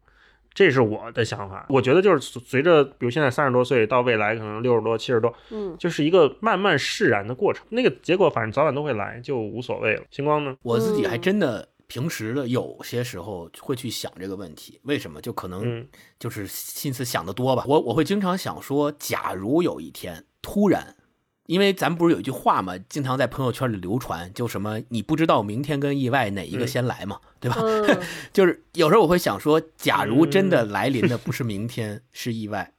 [0.53, 7.65] 这是我的想法，我觉得就是随着，比如现在三十多岁，到未来可能六十多、七十多，嗯，就是一个慢慢释然的过程。
[7.69, 10.03] 那个结果反正早晚都会来，就无所谓了。
[10.11, 10.55] 星光呢？
[10.61, 15.21] 我自己还嗯真的平时的有些时候会去想这个问题，为什么？
[15.21, 15.87] 就可能嗯
[16.19, 17.63] 就是心思想得多吧。
[17.67, 20.95] 我我会经常想说，假如有一天突然，
[21.45, 27.57] 因为咱们不是有一句话嘛，经常在朋友圈里流传，就什么你不知道明天跟意外哪一个嗯先来嘛，对吧？
[27.61, 28.01] 嗯
[28.33, 32.73] 就是有时候我会想说，假如真的来临的不是明 天，是意外。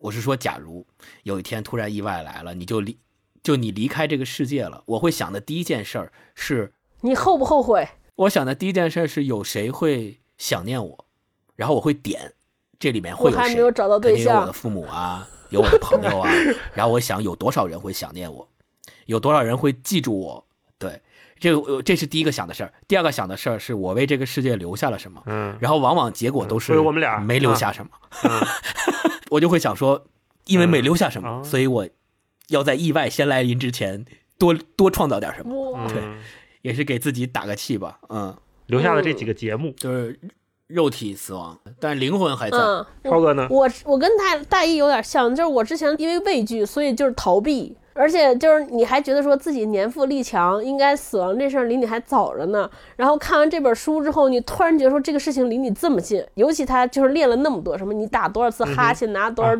[0.00, 0.86] 我是说，假如
[1.22, 2.98] 有一天突然意外来了，你就离，
[3.42, 7.88] 就你离开这个世界了，我会想的第一件事儿是，你后不后悔？
[8.18, 11.04] 我想的第一件事是有谁会想念我，
[11.54, 12.32] 然后我会点，
[12.78, 13.36] 这里面会有谁？
[13.36, 14.52] 我还没有找到对象肯定有我的。
[14.52, 16.28] 父母啊，有我的朋友啊，
[16.74, 18.48] 然后我想有多少人会想念我，
[19.06, 20.44] 有多少人会记住我？
[20.78, 21.00] 对，
[21.38, 22.72] 这个呃这是第一个想的事儿。
[22.88, 27.90] 第二个想的事儿是我为这个世界留下了什么，嗯然后往往结果都是所以我们俩没留下什么，
[28.24, 28.40] 嗯
[29.30, 30.06] 我就会想说，
[30.46, 31.88] 因为没留下什么，所以我
[32.48, 34.04] 要在意外先来临之前
[34.38, 36.18] 多多创造点什么，哇，对嗯，
[36.62, 37.98] 也是给自己打个气吧。
[38.08, 38.36] 嗯，
[38.66, 39.72] 留下了这几个节目。
[39.76, 40.18] 就是
[40.66, 42.58] 肉体死亡，但灵魂还在。
[42.58, 43.46] 嗯，超哥呢？
[43.50, 52.70] 我我跟大大一有点像，就是我之前因为畏惧，所以就是逃避，而且就是你还觉得说自己年富力强，应该死亡这事儿离你还早着呢。
[52.96, 59.56] 然后看完这本书之后，你突然觉得说这个事情离你这么近，尤其他就是练了那么多，什么你打多少次哈欠，拿多少。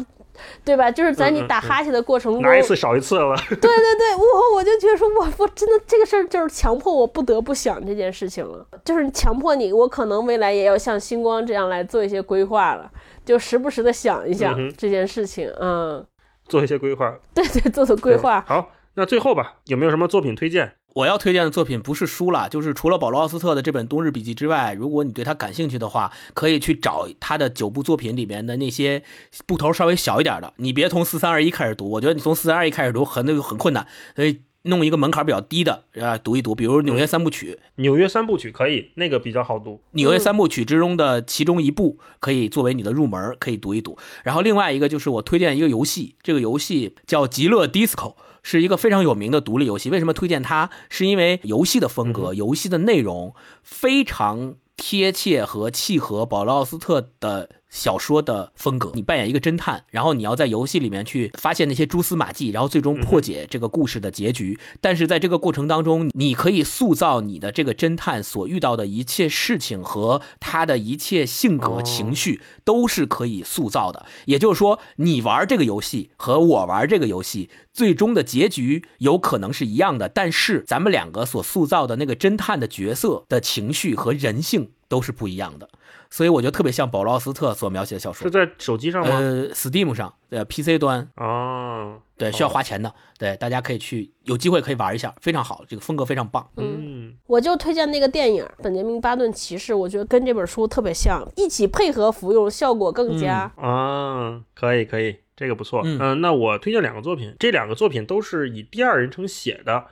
[0.64, 0.91] 对吧？
[0.91, 3.36] 就是在你打哈欠的过程中，拿一次少一次了。
[3.49, 12.91] 对对对， 我我就觉得说，我我真的这个事儿就是强迫我不得不想这件事情了，就是强迫你，我可能未来也要像星光这样来做一些规划了，
[13.24, 16.05] 就时不时的想一想这件事情，嗯，
[16.47, 17.14] 做一些规划。
[17.34, 18.45] 对对，做做规划。
[18.47, 20.74] 好，那最后吧，有没有什么作品推荐？
[20.95, 29.03] 我要推荐的作品不是书了，就是除了保罗·奥斯特的这本《冬日笔记》之外，如果你对他感兴趣的话，可以去找他的九部作品里面的那些
[29.47, 30.53] 部头稍微小一点的。
[30.57, 33.86] 你别从四三二一开始读，我觉得你从四三二一开始读很那个很困难，
[34.16, 37.53] 所以弄一个门槛比较低的啊读一读，比如《纽约三部曲》。
[37.76, 39.74] 纽约三部曲可以，那个比较好读。
[39.93, 43.97] 《纽约三部曲》之中的其中一部可以作为你的入门，可以读一读。
[44.24, 47.95] 然后另外一个就是我推荐一个游戏，这个游戏叫《极乐 DISCO》。
[48.43, 49.91] 是一个非常有名的独立游戏。
[49.91, 50.70] 为什么推荐它？
[50.89, 57.51] 是因为游戏的风格、游戏的内容非常贴切和契合保罗·奥斯特的。
[57.69, 64.59] 小说的风格，你扮演一个侦探，然后你要在游戏里面去发现那些蛛丝马迹，然后最终破解这个故事的结局。
[64.81, 74.07] 但是在这个过程当中，你可以塑造你的这个侦探所遇到的一切事情和他的一切性格、情绪都是可以塑造的。
[74.25, 85.69] 也就是说，你玩这个游戏和我玩这个游戏，最终的结局有可能是一样的，但是咱们两个所塑造的那个侦探的角色的情绪和人性都是不一样的。
[86.11, 89.17] 所以我觉得特别像保罗·奥斯特所描写的小说，是在手机上吗？
[89.17, 96.49] 呃，Steam 上，呃，PC 端哦，对，需要花钱的，对，大家可以去，有机会可以玩一下，非常好，这个风格非常棒。
[96.57, 103.53] 嗯，我就推荐那个电影《本杰明·巴顿骑士》，我觉得跟这本书特别像，一起配合服用，效果更佳。
[103.57, 105.83] 啊，可以可以，这个不错。
[105.85, 109.85] 嗯，那我推荐两个作品，这两个作品都是以第二人称写的。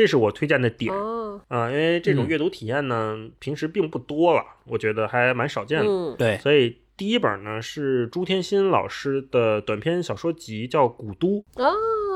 [0.00, 0.90] 这是我推荐的点
[1.48, 6.16] 啊，因为这种阅读体验呢，平时并不多了，我觉得还蛮少见的。
[6.16, 11.70] 对，所以第一本呢是朱天心老师的短篇小说集，叫《古都》啊。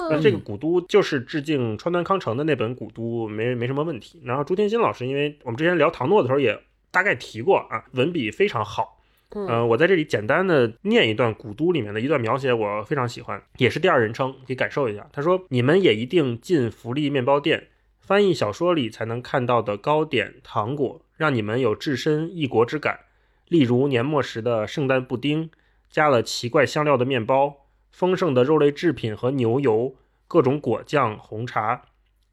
[0.08, 4.18] 那这个《古都》就是致敬川端康成的那本《古都》，没没什么问题。
[4.24, 6.58] 然后朱天心老师，因为我们之前聊唐诺的时候也
[6.90, 8.98] 大概提过啊，文笔非常好。
[9.34, 15.06] 嗯，我在这里简单的念一段《古都》里面的一段描写，我非常喜欢，也是第二人称，可以感受一下。
[15.12, 17.66] 他说：“你们也一定进福利面包店，
[18.06, 23.00] 翻译小说里才能看到的糕点、糖果，让你们有置身异国之感。
[23.48, 25.50] 例如年末时的圣诞布丁，
[25.88, 29.94] 加了奇怪香料的面包，丰盛的肉类制品和牛油，
[30.28, 31.82] 各种果酱、红茶，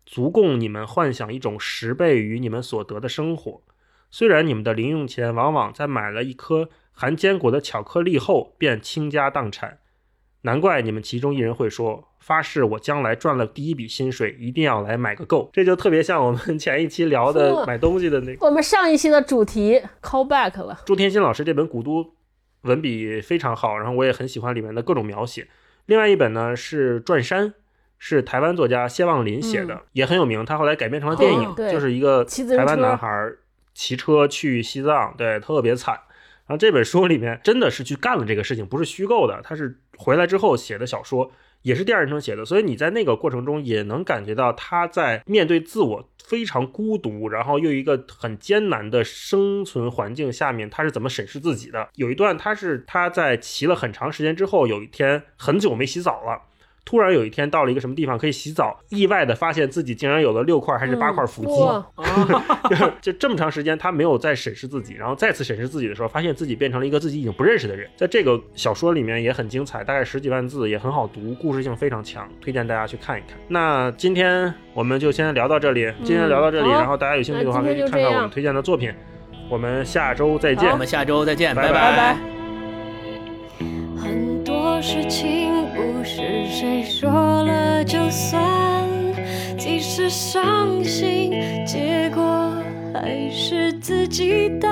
[0.06, 3.62] 足供你们幻想一种十倍于你们所得的生活。
[4.10, 9.80] 虽然你们的零用钱往往在买了一颗。”含坚果的巧克力后便倾家荡产，
[10.42, 18.46] 难怪你们其中一人会说：“发誓我将来赚了第一笔薪水，一定要来买个够。”这就特别像我们 前一期聊的买东西的那个。
[18.46, 20.80] 我们上一期的主题 call back 了。
[20.86, 22.04] 朱天心老师这本《古都》
[22.62, 25.48] 文笔非常好，然后我也很喜欢里面的各种描写。
[25.88, 27.50] 另外一本呢是《转山》，
[27.98, 30.46] 是台湾作家谢望林写的，也很有名。
[30.46, 33.32] 他后来改编成了电影，就是一个台湾男孩
[33.74, 35.96] 骑车去西藏，对，特别惨。
[36.46, 39.42] 然后这本书里面真的是去干了这个事情，不是虚构的。
[39.44, 41.32] 他是回来之后写的小说，
[41.62, 51.90] 也是第二人称写的，所以你在那个过程中也能感觉到他在面对自我非常孤独，然后又一个很艰难的生存环境下面，他是怎么审视自己的。
[51.96, 56.42] 有一段他是他在骑了很长时间之后，有一天很久没洗澡了。
[56.84, 61.52] 突然有一天到了一个什么地方可以洗澡，意外的发现自己竟然有了六块还是八块腹肌，
[63.02, 67.90] 就这么长时间他没有再审视自己，然后再次审视自己的时候，发现自己变成了一个自己已经不认识的人。
[67.96, 73.38] 在这个小说里面也很精彩，大概十几万字，也很好读，故事性非常强，推荐大家去看一看。
[73.48, 78.92] 那今天我们就先聊到这里，今天聊到这里，然后大家有兴趣的话可以看看我们推荐的作品。
[79.50, 82.18] 我们下周再见，我们下周再见，拜拜。
[83.98, 84.41] 很
[84.72, 85.52] 多事情。
[85.76, 87.12] 不是谁说
[87.44, 88.42] 了就算，
[89.58, 91.34] 即使伤心，
[91.66, 92.54] 结果
[92.94, 94.72] 还是自己担。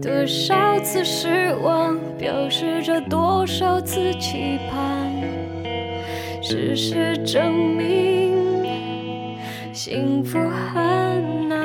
[0.00, 5.12] 多少次失望，表示着多少次期盼。
[6.40, 9.36] 事实证明，
[9.74, 11.60] 幸福很难。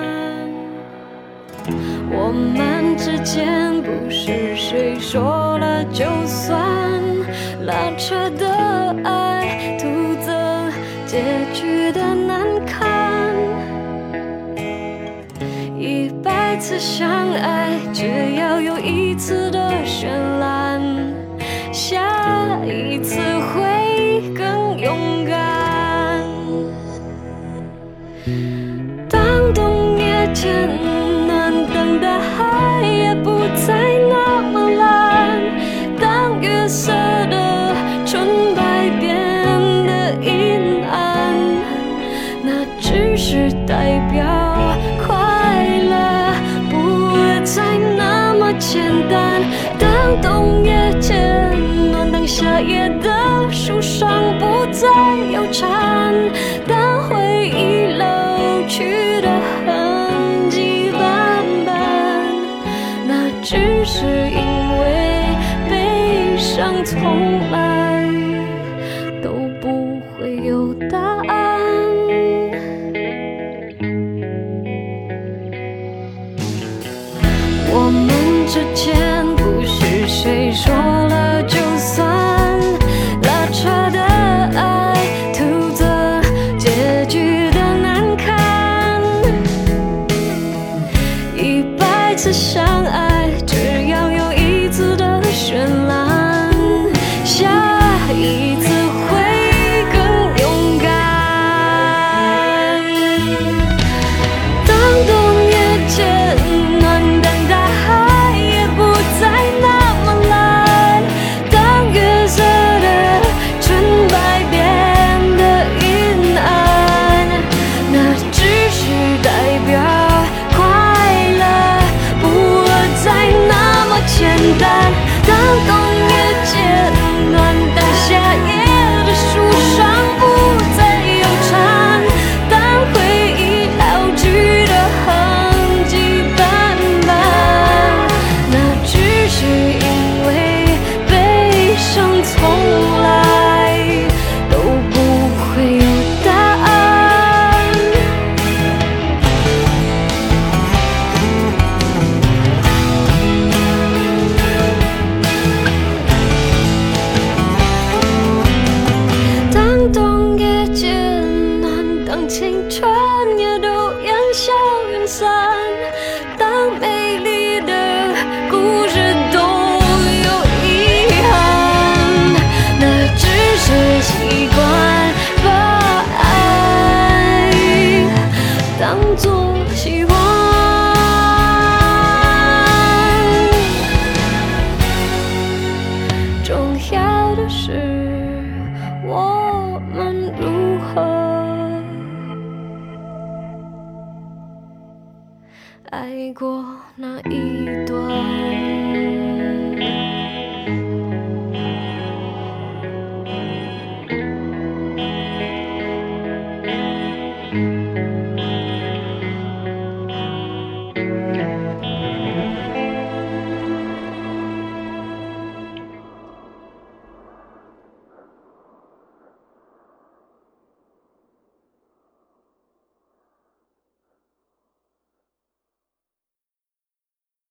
[2.12, 2.79] 我们
[3.24, 6.60] 间不是谁说了就算，
[7.66, 8.48] 拉扯的
[9.04, 9.86] 爱徒
[10.26, 10.72] 增
[11.06, 11.22] 结
[11.54, 13.36] 局的难堪。
[15.78, 20.08] 一百次相爱，只要有一次的绚
[20.39, 20.39] 烂，